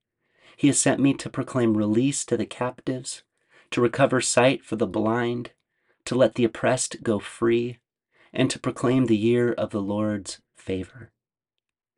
He 0.56 0.68
has 0.68 0.80
sent 0.80 1.00
me 1.00 1.14
to 1.16 1.30
proclaim 1.30 1.78
release 1.78 2.26
to 2.26 2.38
the 2.38 2.46
captives, 2.46 3.24
to 3.72 3.82
recover 3.82 4.22
sight 4.22 4.64
for 4.66 4.76
the 4.76 4.88
blind, 4.88 5.52
to 6.06 6.16
let 6.16 6.36
the 6.36 6.44
oppressed 6.44 7.04
go 7.04 7.20
free, 7.20 7.80
and 8.34 8.50
to 8.50 8.60
proclaim 8.60 9.06
the 9.06 9.18
year 9.18 9.54
of 9.54 9.70
the 9.70 9.82
Lord's 9.82 10.42
favor. 10.56 11.12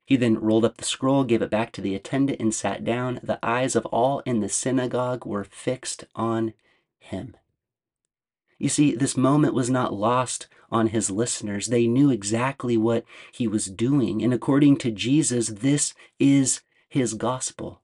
He 0.10 0.16
then 0.16 0.40
rolled 0.40 0.66
up 0.66 0.78
the 0.78 0.86
scroll, 0.86 1.24
gave 1.24 1.44
it 1.44 1.52
back 1.52 1.72
to 1.74 1.82
the 1.82 1.94
attendant, 1.94 2.40
and 2.40 2.52
sat 2.52 2.84
down. 2.84 3.20
The 3.22 3.38
eyes 3.44 3.76
of 3.76 3.86
all 3.86 4.24
in 4.26 4.40
the 4.40 4.50
synagogue 4.50 5.24
were 5.24 5.44
fixed 5.44 6.04
on 6.16 6.54
him. 6.98 7.38
You 8.58 8.70
see, 8.70 8.96
this 8.96 9.16
moment 9.16 9.54
was 9.54 9.70
not 9.70 9.94
lost 9.94 10.48
on 10.72 10.88
his 10.88 11.12
listeners. 11.12 11.68
They 11.68 11.86
knew 11.86 12.10
exactly 12.10 12.76
what 12.76 13.06
he 13.32 13.48
was 13.48 13.68
doing. 13.68 14.24
And 14.24 14.34
according 14.34 14.78
to 14.78 14.90
Jesus, 14.90 15.50
this 15.50 15.94
is 16.18 16.62
his 16.88 17.14
gospel. 17.14 17.84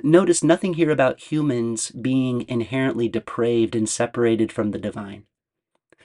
Notice 0.00 0.44
nothing 0.44 0.74
here 0.74 0.92
about 0.92 1.32
humans 1.32 1.90
being 1.90 2.48
inherently 2.48 3.08
depraved 3.08 3.74
and 3.74 3.88
separated 3.88 4.52
from 4.52 4.70
the 4.70 4.78
divine. 4.78 5.24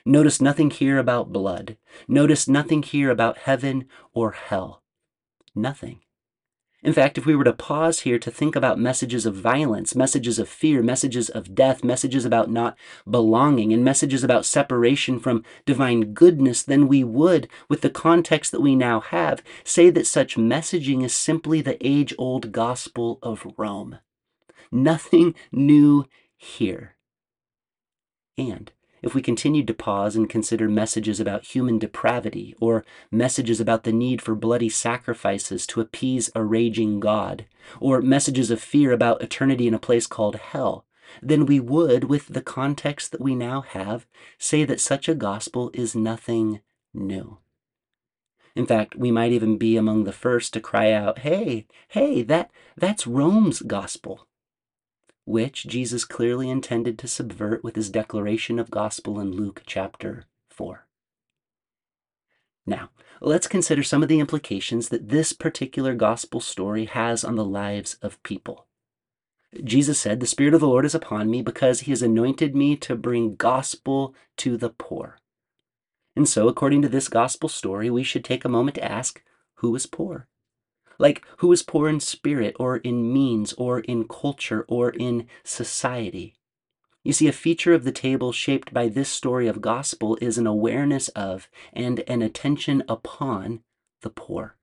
Notice 0.07 0.41
nothing 0.41 0.71
here 0.71 0.97
about 0.97 1.31
blood. 1.31 1.77
Notice 2.07 2.47
nothing 2.47 2.81
here 2.81 3.11
about 3.11 3.37
heaven 3.37 3.87
or 4.15 4.31
hell 4.31 4.82
nothing. 5.55 6.01
In 6.83 6.91
fact, 6.91 7.17
if 7.17 7.25
we 7.25 7.33
were 7.33 7.45
to 7.45 7.53
pause 7.53 8.01
here 8.01 8.19
to 8.19 8.29
think 8.29 8.57
about 8.57 8.77
messages 8.77 9.25
of 9.25 9.35
violence, 9.35 9.95
messages 9.95 10.37
of 10.37 10.49
fear, 10.49 10.83
messages 10.83 11.29
of 11.29 11.55
death, 11.55 11.81
messages 11.81 12.25
about 12.25 12.51
not 12.51 12.77
belonging, 13.09 13.71
and 13.71 13.85
messages 13.85 14.21
about 14.21 14.45
separation 14.45 15.17
from 15.17 15.45
divine 15.65 16.13
goodness, 16.13 16.61
then 16.61 16.89
we 16.89 17.01
would, 17.01 17.47
with 17.69 17.81
the 17.81 17.89
context 17.89 18.51
that 18.51 18.59
we 18.59 18.75
now 18.75 18.99
have, 18.99 19.41
say 19.63 19.89
that 19.91 20.05
such 20.05 20.35
messaging 20.35 21.05
is 21.05 21.15
simply 21.15 21.61
the 21.61 21.77
age 21.79 22.13
old 22.17 22.51
gospel 22.51 23.17
of 23.23 23.47
Rome. 23.57 23.99
Nothing 24.69 25.35
new 25.53 26.05
here. 26.35 26.97
And 28.37 28.73
if 29.03 29.13
we 29.13 29.21
continued 29.21 29.67
to 29.67 29.73
pause 29.73 30.15
and 30.15 30.29
consider 30.29 30.67
messages 30.69 31.19
about 31.19 31.45
human 31.45 31.77
depravity, 31.77 32.55
or 32.59 32.85
messages 33.11 33.59
about 33.59 33.83
the 33.83 33.91
need 33.91 34.21
for 34.21 34.33
bloody 34.33 34.69
sacrifices 34.69 35.67
to 35.67 35.81
appease 35.81 36.31
a 36.33 36.43
raging 36.43 36.99
God, 36.99 37.45
or 37.79 38.01
messages 38.01 38.49
of 38.49 38.61
fear 38.61 38.91
about 38.91 39.21
eternity 39.21 39.67
in 39.67 39.73
a 39.73 39.79
place 39.79 40.07
called 40.07 40.37
hell, 40.37 40.85
then 41.21 41.45
we 41.45 41.59
would, 41.59 42.05
with 42.05 42.27
the 42.29 42.41
context 42.41 43.11
that 43.11 43.21
we 43.21 43.35
now 43.35 43.61
have, 43.61 44.07
say 44.39 44.63
that 44.63 44.79
such 44.79 45.07
a 45.09 45.15
gospel 45.15 45.69
is 45.73 45.95
nothing 45.95 46.61
new. 46.93 47.37
In 48.55 48.65
fact, 48.65 48.95
we 48.95 49.11
might 49.11 49.31
even 49.31 49.57
be 49.57 49.77
among 49.77 50.03
the 50.03 50.11
first 50.11 50.53
to 50.53 50.59
cry 50.59 50.91
out, 50.91 51.19
"Hey, 51.19 51.65
hey, 51.89 52.21
that 52.23 52.51
that's 52.77 53.07
Rome's 53.07 53.61
gospel." 53.61 54.27
Which 55.25 55.65
Jesus 55.67 56.03
clearly 56.03 56.49
intended 56.49 56.99
to 56.99 57.07
subvert 57.07 57.63
with 57.63 57.75
his 57.75 57.89
declaration 57.89 58.59
of 58.59 58.69
gospel 58.69 59.19
in 59.19 59.31
Luke 59.31 59.63
chapter 59.65 60.25
4. 60.49 60.85
Now, 62.65 62.89
let's 63.21 63.47
consider 63.47 63.83
some 63.83 64.03
of 64.03 64.09
the 64.09 64.19
implications 64.19 64.89
that 64.89 65.09
this 65.09 65.33
particular 65.33 65.95
gospel 65.95 66.39
story 66.39 66.85
has 66.85 67.23
on 67.23 67.35
the 67.35 67.45
lives 67.45 67.95
of 68.01 68.21
people. 68.23 68.67
Jesus 69.63 69.99
said, 69.99 70.19
The 70.19 70.27
Spirit 70.27 70.53
of 70.53 70.61
the 70.61 70.67
Lord 70.67 70.85
is 70.85 70.95
upon 70.95 71.29
me 71.29 71.41
because 71.41 71.81
he 71.81 71.91
has 71.91 72.01
anointed 72.01 72.55
me 72.55 72.75
to 72.77 72.95
bring 72.95 73.35
gospel 73.35 74.15
to 74.37 74.57
the 74.57 74.69
poor. 74.69 75.19
And 76.15 76.27
so, 76.27 76.47
according 76.47 76.81
to 76.83 76.89
this 76.89 77.07
gospel 77.07 77.49
story, 77.49 77.89
we 77.89 78.03
should 78.03 78.25
take 78.25 78.45
a 78.45 78.49
moment 78.49 78.75
to 78.75 78.83
ask 78.83 79.23
who 79.55 79.75
is 79.75 79.85
poor? 79.85 80.27
Like, 80.99 81.23
who 81.37 81.51
is 81.51 81.63
poor 81.63 81.89
in 81.89 81.99
spirit, 81.99 82.55
or 82.59 82.77
in 82.77 83.11
means, 83.11 83.53
or 83.53 83.79
in 83.79 84.07
culture, 84.07 84.65
or 84.67 84.89
in 84.91 85.27
society? 85.43 86.35
You 87.03 87.11
see, 87.11 87.27
a 87.27 87.33
feature 87.33 87.73
of 87.73 87.83
the 87.83 87.91
table 87.91 88.31
shaped 88.31 88.73
by 88.73 88.87
this 88.87 89.09
story 89.09 89.47
of 89.47 89.61
gospel 89.61 90.17
is 90.21 90.37
an 90.37 90.47
awareness 90.47 91.09
of 91.09 91.49
and 91.73 91.99
an 92.07 92.21
attention 92.21 92.83
upon 92.87 93.61
the 94.01 94.09
poor. 94.09 94.55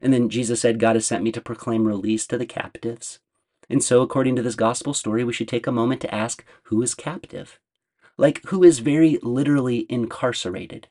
And 0.00 0.12
then 0.12 0.28
Jesus 0.28 0.60
said, 0.60 0.80
God 0.80 0.96
has 0.96 1.06
sent 1.06 1.22
me 1.22 1.32
to 1.32 1.40
proclaim 1.40 1.86
release 1.86 2.26
to 2.26 2.36
the 2.36 2.44
captives. 2.44 3.20
And 3.70 3.82
so, 3.82 4.02
according 4.02 4.36
to 4.36 4.42
this 4.42 4.56
gospel 4.56 4.92
story, 4.92 5.24
we 5.24 5.32
should 5.32 5.48
take 5.48 5.66
a 5.66 5.72
moment 5.72 6.00
to 6.02 6.14
ask 6.14 6.44
who 6.64 6.82
is 6.82 6.94
captive? 6.94 7.58
Like, 8.18 8.42
who 8.46 8.62
is 8.62 8.80
very 8.80 9.18
literally 9.22 9.86
incarcerated? 9.88 10.88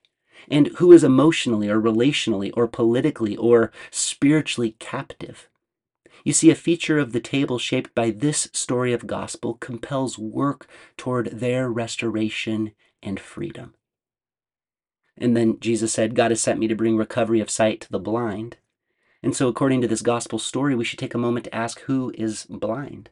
And 0.50 0.68
who 0.78 0.92
is 0.92 1.04
emotionally 1.04 1.70
or 1.70 1.82
relationally 1.82 2.52
or 2.56 2.68
politically 2.68 3.36
or 3.38 3.72
spiritually 3.90 4.76
captive? 4.80 5.50
You 6.24 6.34
see, 6.34 6.52
a 6.52 6.56
feature 6.56 7.00
of 7.00 7.14
the 7.14 7.20
table 7.20 7.58
shaped 7.58 7.96
by 7.96 8.12
this 8.12 8.48
story 8.54 8.94
of 8.94 9.08
gospel 9.08 9.56
compels 9.56 10.20
work 10.20 10.68
toward 10.98 11.28
their 11.28 11.70
restoration 11.70 12.74
and 13.02 13.20
freedom. 13.20 13.74
And 15.18 15.36
then 15.36 15.60
Jesus 15.60 15.94
said, 15.94 16.16
God 16.16 16.32
has 16.32 16.42
sent 16.42 16.60
me 16.60 16.68
to 16.68 16.76
bring 16.76 16.98
recovery 16.98 17.40
of 17.42 17.50
sight 17.50 17.82
to 17.82 17.92
the 17.92 18.00
blind. 18.00 18.58
And 19.24 19.36
so, 19.36 19.48
according 19.48 19.82
to 19.82 19.88
this 19.88 20.02
gospel 20.02 20.40
story, 20.40 20.76
we 20.76 20.84
should 20.84 21.00
take 21.00 21.14
a 21.14 21.20
moment 21.20 21.46
to 21.46 21.56
ask 21.56 21.82
who 21.82 22.12
is 22.16 22.46
blind? 22.46 23.10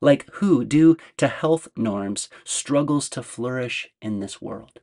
Like 0.00 0.28
who, 0.34 0.64
due 0.64 0.96
to 1.16 1.28
health 1.28 1.68
norms, 1.76 2.28
struggles 2.44 3.08
to 3.10 3.22
flourish 3.22 3.88
in 4.00 4.20
this 4.20 4.40
world? 4.40 4.80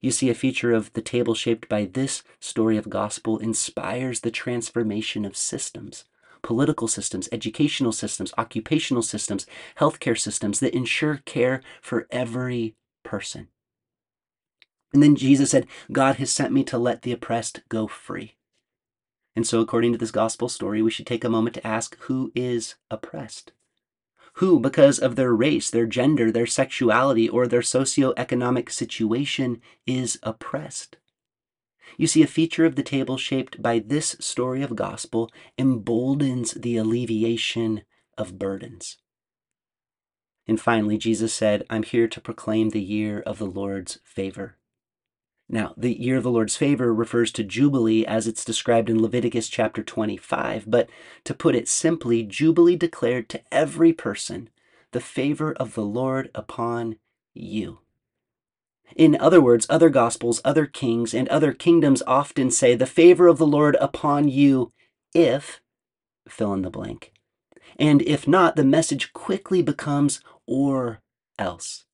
You 0.00 0.10
see, 0.10 0.30
a 0.30 0.34
feature 0.34 0.72
of 0.72 0.92
the 0.94 1.02
table 1.02 1.34
shaped 1.34 1.68
by 1.68 1.84
this 1.84 2.22
story 2.40 2.76
of 2.76 2.88
gospel 2.88 3.38
inspires 3.38 4.20
the 4.20 4.30
transformation 4.30 5.24
of 5.24 5.36
systems 5.36 6.04
political 6.42 6.88
systems, 6.88 7.28
educational 7.32 7.92
systems, 7.92 8.32
occupational 8.38 9.02
systems, 9.02 9.46
healthcare 9.78 10.18
systems 10.18 10.58
that 10.60 10.74
ensure 10.74 11.20
care 11.26 11.60
for 11.82 12.06
every 12.10 12.74
person. 13.04 13.48
And 14.92 15.02
then 15.02 15.16
Jesus 15.16 15.50
said, 15.50 15.66
God 15.92 16.16
has 16.16 16.32
sent 16.32 16.52
me 16.52 16.64
to 16.64 16.78
let 16.78 17.02
the 17.02 17.12
oppressed 17.12 17.60
go 17.68 17.86
free. 17.86 18.36
And 19.36 19.46
so, 19.46 19.60
according 19.60 19.92
to 19.92 19.98
this 19.98 20.10
gospel 20.10 20.48
story, 20.48 20.82
we 20.82 20.90
should 20.90 21.06
take 21.06 21.24
a 21.24 21.28
moment 21.28 21.54
to 21.54 21.66
ask 21.66 21.96
who 22.00 22.32
is 22.34 22.74
oppressed? 22.90 23.52
Who, 24.40 24.58
because 24.58 24.98
of 24.98 25.16
their 25.16 25.34
race, 25.34 25.68
their 25.68 25.84
gender, 25.84 26.32
their 26.32 26.46
sexuality, 26.46 27.28
or 27.28 27.46
their 27.46 27.60
socioeconomic 27.60 28.70
situation, 28.70 29.60
is 29.86 30.18
oppressed? 30.22 30.96
You 31.98 32.06
see, 32.06 32.22
a 32.22 32.26
feature 32.26 32.64
of 32.64 32.74
the 32.74 32.82
table 32.82 33.18
shaped 33.18 33.60
by 33.60 33.80
this 33.80 34.16
story 34.18 34.62
of 34.62 34.74
gospel 34.74 35.30
emboldens 35.58 36.52
the 36.52 36.78
alleviation 36.78 37.82
of 38.16 38.38
burdens. 38.38 38.96
And 40.48 40.58
finally, 40.58 40.96
Jesus 40.96 41.34
said, 41.34 41.66
I'm 41.68 41.82
here 41.82 42.08
to 42.08 42.20
proclaim 42.20 42.70
the 42.70 42.82
year 42.82 43.20
of 43.20 43.36
the 43.36 43.44
Lord's 43.44 43.98
favor. 44.04 44.56
Now, 45.52 45.74
the 45.76 46.00
year 46.00 46.16
of 46.16 46.22
the 46.22 46.30
Lord's 46.30 46.56
favor 46.56 46.94
refers 46.94 47.32
to 47.32 47.42
Jubilee 47.42 48.06
as 48.06 48.28
it's 48.28 48.44
described 48.44 48.88
in 48.88 49.02
Leviticus 49.02 49.48
chapter 49.48 49.82
25, 49.82 50.70
but 50.70 50.88
to 51.24 51.34
put 51.34 51.56
it 51.56 51.66
simply, 51.66 52.22
Jubilee 52.22 52.76
declared 52.76 53.28
to 53.30 53.42
every 53.50 53.92
person 53.92 54.48
the 54.92 55.00
favor 55.00 55.52
of 55.54 55.74
the 55.74 55.84
Lord 55.84 56.30
upon 56.36 56.98
you. 57.34 57.80
In 58.94 59.16
other 59.20 59.40
words, 59.40 59.66
other 59.68 59.90
gospels, 59.90 60.40
other 60.44 60.66
kings, 60.66 61.12
and 61.12 61.28
other 61.28 61.52
kingdoms 61.52 62.00
often 62.06 62.52
say, 62.52 62.76
The 62.76 62.86
favor 62.86 63.26
of 63.26 63.38
the 63.38 63.46
Lord 63.46 63.76
upon 63.80 64.28
you, 64.28 64.72
if, 65.12 65.60
fill 66.28 66.52
in 66.52 66.62
the 66.62 66.70
blank. 66.70 67.12
And 67.76 68.02
if 68.02 68.28
not, 68.28 68.54
the 68.54 68.64
message 68.64 69.12
quickly 69.12 69.62
becomes, 69.62 70.20
or 70.46 71.00
else. 71.40 71.86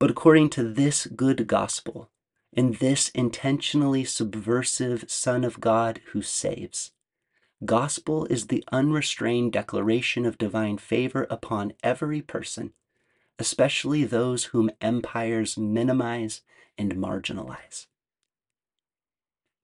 But 0.00 0.10
according 0.10 0.50
to 0.50 0.64
this 0.64 1.06
good 1.06 1.46
gospel, 1.46 2.10
and 2.56 2.76
this 2.76 3.08
intentionally 3.10 4.04
subversive 4.04 5.10
Son 5.10 5.44
of 5.44 5.60
God 5.60 6.00
who 6.12 6.22
saves, 6.22 6.92
gospel 7.64 8.24
is 8.26 8.46
the 8.46 8.64
unrestrained 8.72 9.52
declaration 9.52 10.24
of 10.24 10.38
divine 10.38 10.78
favor 10.78 11.26
upon 11.30 11.72
every 11.82 12.22
person 12.22 12.72
especially 13.38 14.04
those 14.04 14.44
whom 14.46 14.70
empires 14.80 15.56
minimize 15.56 16.42
and 16.76 16.94
marginalize. 16.96 17.86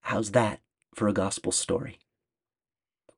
How's 0.03 0.31
that 0.33 0.61
for 0.94 1.09
a 1.09 1.12
gospel 1.12 1.51
story? 1.51 1.99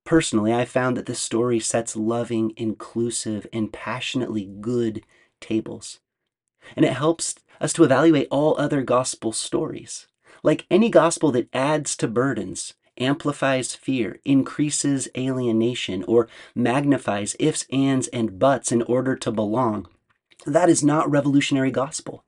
Personally, 0.05 0.55
I 0.55 0.65
found 0.65 0.97
that 0.97 1.07
this 1.07 1.19
story 1.19 1.59
sets 1.59 1.97
loving, 1.97 2.53
inclusive, 2.57 3.47
and 3.53 3.73
passionately 3.73 4.45
good 4.61 5.05
tables. 5.41 5.99
And 6.75 6.85
it 6.85 6.95
helps 6.95 7.35
us 7.61 7.73
to 7.75 7.85
evaluate 7.85 8.29
all 8.31 8.59
other 8.59 8.83
gospel 8.83 9.33
stories. 9.33 10.07
Like 10.43 10.67
any 10.71 10.91
gospel 10.91 11.33
that 11.33 11.49
adds 11.55 11.97
to 11.97 12.09
burdens, 12.09 12.75
amplifies 12.99 13.75
fear, 13.75 14.21
increases 14.25 15.09
alienation, 15.17 16.05
or 16.05 16.29
magnifies 16.55 17.37
ifs, 17.39 17.67
ands, 17.71 18.09
and 18.09 18.39
buts 18.39 18.73
in 18.73 18.83
order 18.83 19.17
to 19.17 19.31
belong, 19.31 19.89
that 20.47 20.69
is 20.69 20.85
not 20.85 21.11
revolutionary 21.11 21.71
gospel. 21.71 22.25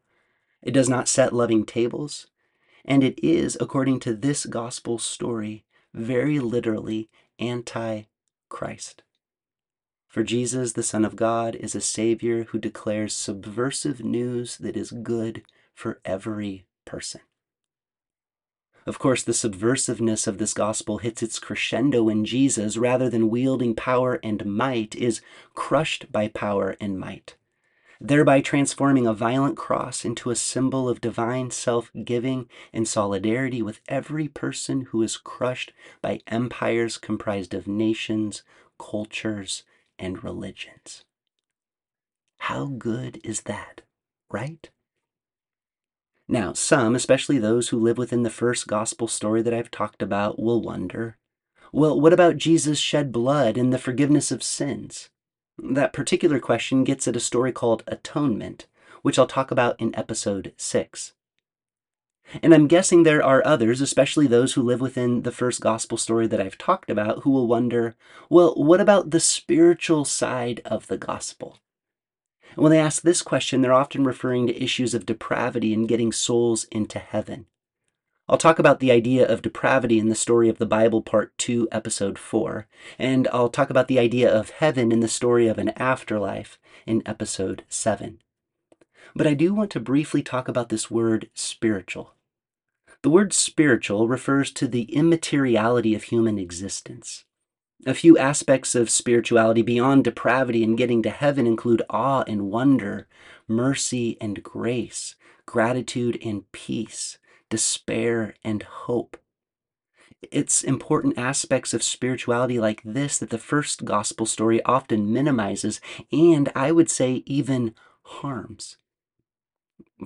It 0.63 0.73
does 0.73 0.89
not 0.89 1.09
set 1.09 1.33
loving 1.33 1.65
tables. 1.65 2.27
And 2.85 3.05
it 3.05 3.23
is, 3.23 3.57
according 3.61 4.01
to 4.01 4.15
this 4.15 4.47
gospel 4.47 4.99
story, 4.99 5.65
very 5.95 6.39
literally 6.39 7.09
anti 7.39 8.03
Christ. 8.49 9.03
For 10.09 10.23
Jesus, 10.23 10.73
the 10.73 10.83
Son 10.83 11.05
of 11.05 11.17
God, 11.17 11.55
is 11.55 11.75
a 11.75 11.81
Savior 11.81 12.45
who 12.45 12.59
declares 12.59 13.15
subversive 13.15 14.03
news 14.03 14.57
that 14.57 14.77
is 14.77 14.91
good 14.91 15.43
for 15.75 16.01
every 16.05 16.67
person. 16.85 17.21
Of 18.87 18.99
course, 18.99 19.23
the 19.23 19.33
subversiveness 19.33 20.27
of 20.27 20.39
this 20.39 20.55
gospel 20.55 20.99
hits 20.99 21.23
its 21.23 21.39
crescendo 21.39 22.09
in 22.09 22.25
Jesus 22.25 22.79
rather 22.79 23.11
than 23.11 23.29
wielding 23.29 23.75
power 23.75 24.19
and 24.23 24.47
might, 24.47 24.97
is 24.97 25.21
crushed 25.53 26.11
by 26.11 26.29
power 26.29 26.75
and 26.81 26.99
might 26.99 27.37
thereby 28.01 28.41
transforming 28.41 29.07
a 29.07 29.13
violent 29.13 29.57
cross 29.57 30.05
into 30.05 30.31
a 30.31 30.37
symbol 30.37 30.89
of 30.89 31.01
divine 31.01 31.51
self 31.51 31.91
giving 32.05 32.49
and 32.73 32.87
solidarity 32.87 33.61
with 33.61 33.81
every 33.89 34.29
person 34.29 34.83
who 34.91 35.03
is 35.03 35.17
crushed 35.17 35.73
by 36.01 36.21
empires 36.27 36.97
comprised 36.97 37.55
of 37.55 37.67
nations, 37.67 38.43
cultures, 38.79 39.65
and 39.99 40.23
religions. 40.23 41.05
How 42.41 42.67
good 42.67 43.21
is 43.25 43.43
that, 43.43 43.83
right? 44.31 44.69
Now, 46.29 46.53
some, 46.53 46.95
especially 46.95 47.39
those 47.39 47.71
who 47.71 47.79
live 47.79 47.99
within 47.99 48.23
the 48.23 48.31
first 48.31 48.67
gospel 48.67 49.09
story 49.09 49.43
that 49.43 49.55
I've 49.55 49.71
talked 49.71 50.03
about, 50.03 50.39
will 50.39 50.61
wonder 50.61 51.17
well, 51.73 52.01
what 52.01 52.15
about 52.15 52.39
Jesus' 52.39 52.79
shed 52.79 53.13
blood 53.13 53.59
and 53.59 53.73
the 53.73 53.79
forgiveness 53.79 54.31
of 54.31 54.43
sins? 54.43 55.11
That 55.59 55.93
particular 55.93 56.41
question 56.41 56.83
gets 56.85 57.07
at 57.07 57.17
a 57.17 57.21
story 57.21 57.53
called 57.53 57.85
Atonement, 57.87 58.67
which 59.03 59.19
I'll 59.19 59.27
talk 59.27 59.51
about 59.51 59.79
in 59.81 59.95
episode 59.95 60.55
6. 60.57 61.13
And 62.43 62.53
I'm 62.53 62.67
guessing 62.67 63.03
there 63.03 63.25
are 63.25 63.43
others, 63.47 63.81
especially 63.81 64.27
those 64.27 64.53
who 64.53 64.63
live 64.63 64.81
within 64.81 65.23
the 65.23 65.33
first 65.33 65.61
gospel 65.61 65.97
story 65.97 66.27
that 66.27 66.41
I've 66.41 66.59
talked 66.59 66.91
about, 66.91 67.23
who 67.23 67.31
will 67.31 67.47
wonder 67.47 67.97
well, 68.29 68.55
what 68.55 68.81
about 68.81 69.11
the 69.11 69.21
spiritual 69.21 70.05
side 70.05 70.61
of 70.65 70.89
the 70.89 70.99
gospel? 70.99 71.59
And 72.55 72.63
when 72.63 72.73
they 72.73 72.81
ask 72.81 73.03
this 73.03 73.23
question, 73.23 73.63
they're 73.63 73.73
often 73.73 74.05
referring 74.05 74.47
to 74.47 74.63
issues 74.63 74.93
of 74.95 75.07
depravity 75.07 75.73
and 75.73 75.89
getting 75.89 76.13
souls 76.13 76.65
into 76.65 76.99
heaven. 76.99 77.47
I'll 78.29 78.37
talk 78.37 78.59
about 78.59 78.81
the 78.81 78.93
idea 78.93 79.27
of 79.27 79.41
depravity 79.41 79.99
in 79.99 80.11
the 80.11 80.15
story 80.15 80.51
of 80.51 80.59
the 80.59 80.67
Bible, 80.67 81.01
part 81.01 81.37
2, 81.39 81.69
episode 81.73 82.19
4, 82.19 82.67
and 82.99 83.27
I'll 83.33 83.49
talk 83.49 83.71
about 83.71 83.89
the 83.89 83.99
idea 83.99 84.31
of 84.31 84.51
heaven 84.51 84.93
in 84.93 85.01
the 85.01 85.09
story 85.09 85.49
of 85.49 85.57
an 85.57 85.71
afterlife 85.71 86.59
in 86.85 87.03
episode 87.07 87.65
7. 87.71 88.21
But 89.17 89.27
I 89.27 89.33
do 89.33 89.55
want 89.55 89.71
to 89.71 89.81
briefly 89.81 90.23
talk 90.23 90.47
about 90.47 90.69
this 90.69 90.91
word 90.91 91.31
spiritual. 91.33 92.13
The 93.03 93.11
word 93.11 93.33
spiritual 93.33 94.09
refers 94.09 94.51
to 94.53 94.67
the 94.67 94.83
immateriality 94.93 95.95
of 95.95 96.05
human 96.05 96.39
existence. 96.39 97.25
A 97.87 97.95
few 97.95 98.19
aspects 98.19 98.75
of 98.75 98.91
spirituality 98.91 99.63
beyond 99.63 100.03
depravity 100.03 100.65
and 100.65 100.77
getting 100.77 101.03
to 101.05 101.11
heaven 101.11 101.47
include 101.47 101.83
awe 101.89 102.25
and 102.27 102.51
wonder, 102.51 103.07
mercy 103.47 104.17
and 104.21 104.43
grace, 104.43 105.15
gratitude 105.47 106.19
and 106.25 106.51
peace, 106.51 107.19
despair 107.49 108.35
and 108.43 108.65
hope. 108.65 109.17
It's 110.33 110.65
important 110.65 111.17
aspects 111.17 111.73
of 111.73 111.85
spirituality 111.85 112.59
like 112.59 112.83
this 112.85 113.19
that 113.19 113.31
the 113.31 113.39
first 113.39 113.85
gospel 113.85 114.27
story 114.27 114.61
often 114.65 115.13
minimizes 115.13 115.81
and 116.11 116.51
I 116.57 116.73
would 116.73 116.91
say 116.91 117.23
even 117.27 117.77
harms. 118.03 118.77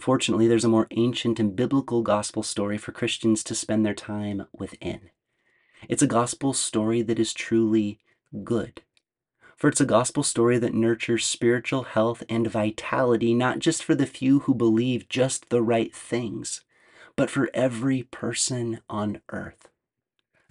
Fortunately, 0.01 0.49
there's 0.49 0.65
a 0.65 0.69
more 0.69 0.87
ancient 0.93 1.39
and 1.39 1.55
biblical 1.55 2.03
gospel 2.03 2.43
story 2.43 2.79
for 2.79 2.93
Christians 2.93 3.45
to 3.45 3.55
spend 3.55 3.85
their 3.85 3.95
time 3.95 4.47
within. 4.53 5.11
It's 5.89 6.03
a 6.03 6.07
gospel 6.07 6.53
story 6.53 7.03
that 7.03 7.19
is 7.19 7.35
truly 7.35 7.99
good. 8.45 8.83
For 9.57 9.69
it's 9.69 9.81
a 9.81 9.87
gospel 9.87 10.23
story 10.23 10.59
that 10.59 10.75
nurtures 10.75 11.25
spiritual 11.25 11.85
health 11.85 12.25
and 12.29 12.49
vitality, 12.49 13.35
not 13.35 13.59
just 13.59 13.85
for 13.85 13.95
the 13.95 14.07
few 14.07 14.41
who 14.41 14.55
believe 14.55 15.09
just 15.09 15.51
the 15.51 15.63
right 15.63 15.95
things, 15.95 16.63
but 17.15 17.31
for 17.31 17.51
every 17.55 18.03
person 18.03 18.81
on 18.89 19.21
earth. 19.29 19.69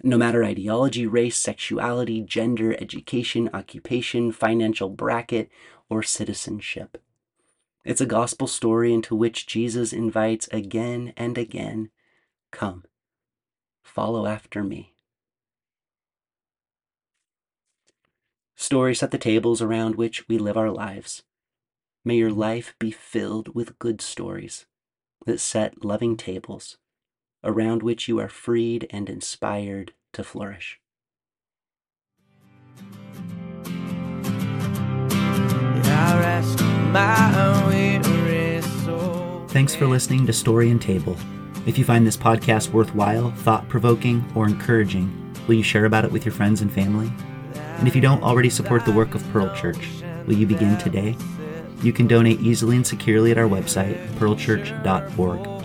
No 0.02 0.16
matter 0.16 0.42
ideology, 0.42 1.06
race, 1.06 1.36
sexuality, 1.36 2.22
gender, 2.22 2.74
education, 2.80 3.50
occupation, 3.52 4.32
financial 4.32 4.88
bracket, 4.88 5.50
or 5.90 6.02
citizenship. 6.02 7.01
It's 7.84 8.00
a 8.00 8.06
gospel 8.06 8.46
story 8.46 8.92
into 8.92 9.16
which 9.16 9.46
Jesus 9.46 9.92
invites 9.92 10.48
again 10.48 11.12
and 11.16 11.36
again 11.36 11.90
Come, 12.52 12.84
follow 13.82 14.26
after 14.26 14.62
me. 14.62 14.92
Stories 18.54 19.00
set 19.00 19.10
the 19.10 19.18
tables 19.18 19.60
around 19.60 19.96
which 19.96 20.28
we 20.28 20.38
live 20.38 20.56
our 20.56 20.70
lives. 20.70 21.22
May 22.04 22.16
your 22.16 22.30
life 22.30 22.74
be 22.78 22.90
filled 22.90 23.54
with 23.54 23.78
good 23.78 24.00
stories 24.00 24.66
that 25.26 25.40
set 25.40 25.84
loving 25.84 26.16
tables 26.16 26.76
around 27.42 27.82
which 27.82 28.06
you 28.06 28.20
are 28.20 28.28
freed 28.28 28.86
and 28.90 29.08
inspired 29.08 29.92
to 30.12 30.22
flourish. 30.22 30.78
Thanks 39.52 39.74
for 39.74 39.86
listening 39.86 40.26
to 40.26 40.32
Story 40.32 40.70
and 40.70 40.80
Table. 40.80 41.14
If 41.66 41.76
you 41.76 41.84
find 41.84 42.06
this 42.06 42.16
podcast 42.16 42.70
worthwhile, 42.70 43.32
thought 43.32 43.68
provoking, 43.68 44.24
or 44.34 44.46
encouraging, 44.46 45.34
will 45.46 45.56
you 45.56 45.62
share 45.62 45.84
about 45.84 46.06
it 46.06 46.10
with 46.10 46.24
your 46.24 46.32
friends 46.32 46.62
and 46.62 46.72
family? 46.72 47.12
And 47.76 47.86
if 47.86 47.94
you 47.94 48.00
don't 48.00 48.22
already 48.22 48.48
support 48.48 48.86
the 48.86 48.92
work 48.92 49.14
of 49.14 49.22
Pearl 49.30 49.54
Church, 49.54 49.86
will 50.26 50.36
you 50.36 50.46
begin 50.46 50.78
today? 50.78 51.18
You 51.82 51.92
can 51.92 52.06
donate 52.06 52.40
easily 52.40 52.76
and 52.76 52.86
securely 52.86 53.30
at 53.30 53.36
our 53.36 53.46
website, 53.46 54.02
pearlchurch.org. 54.14 55.61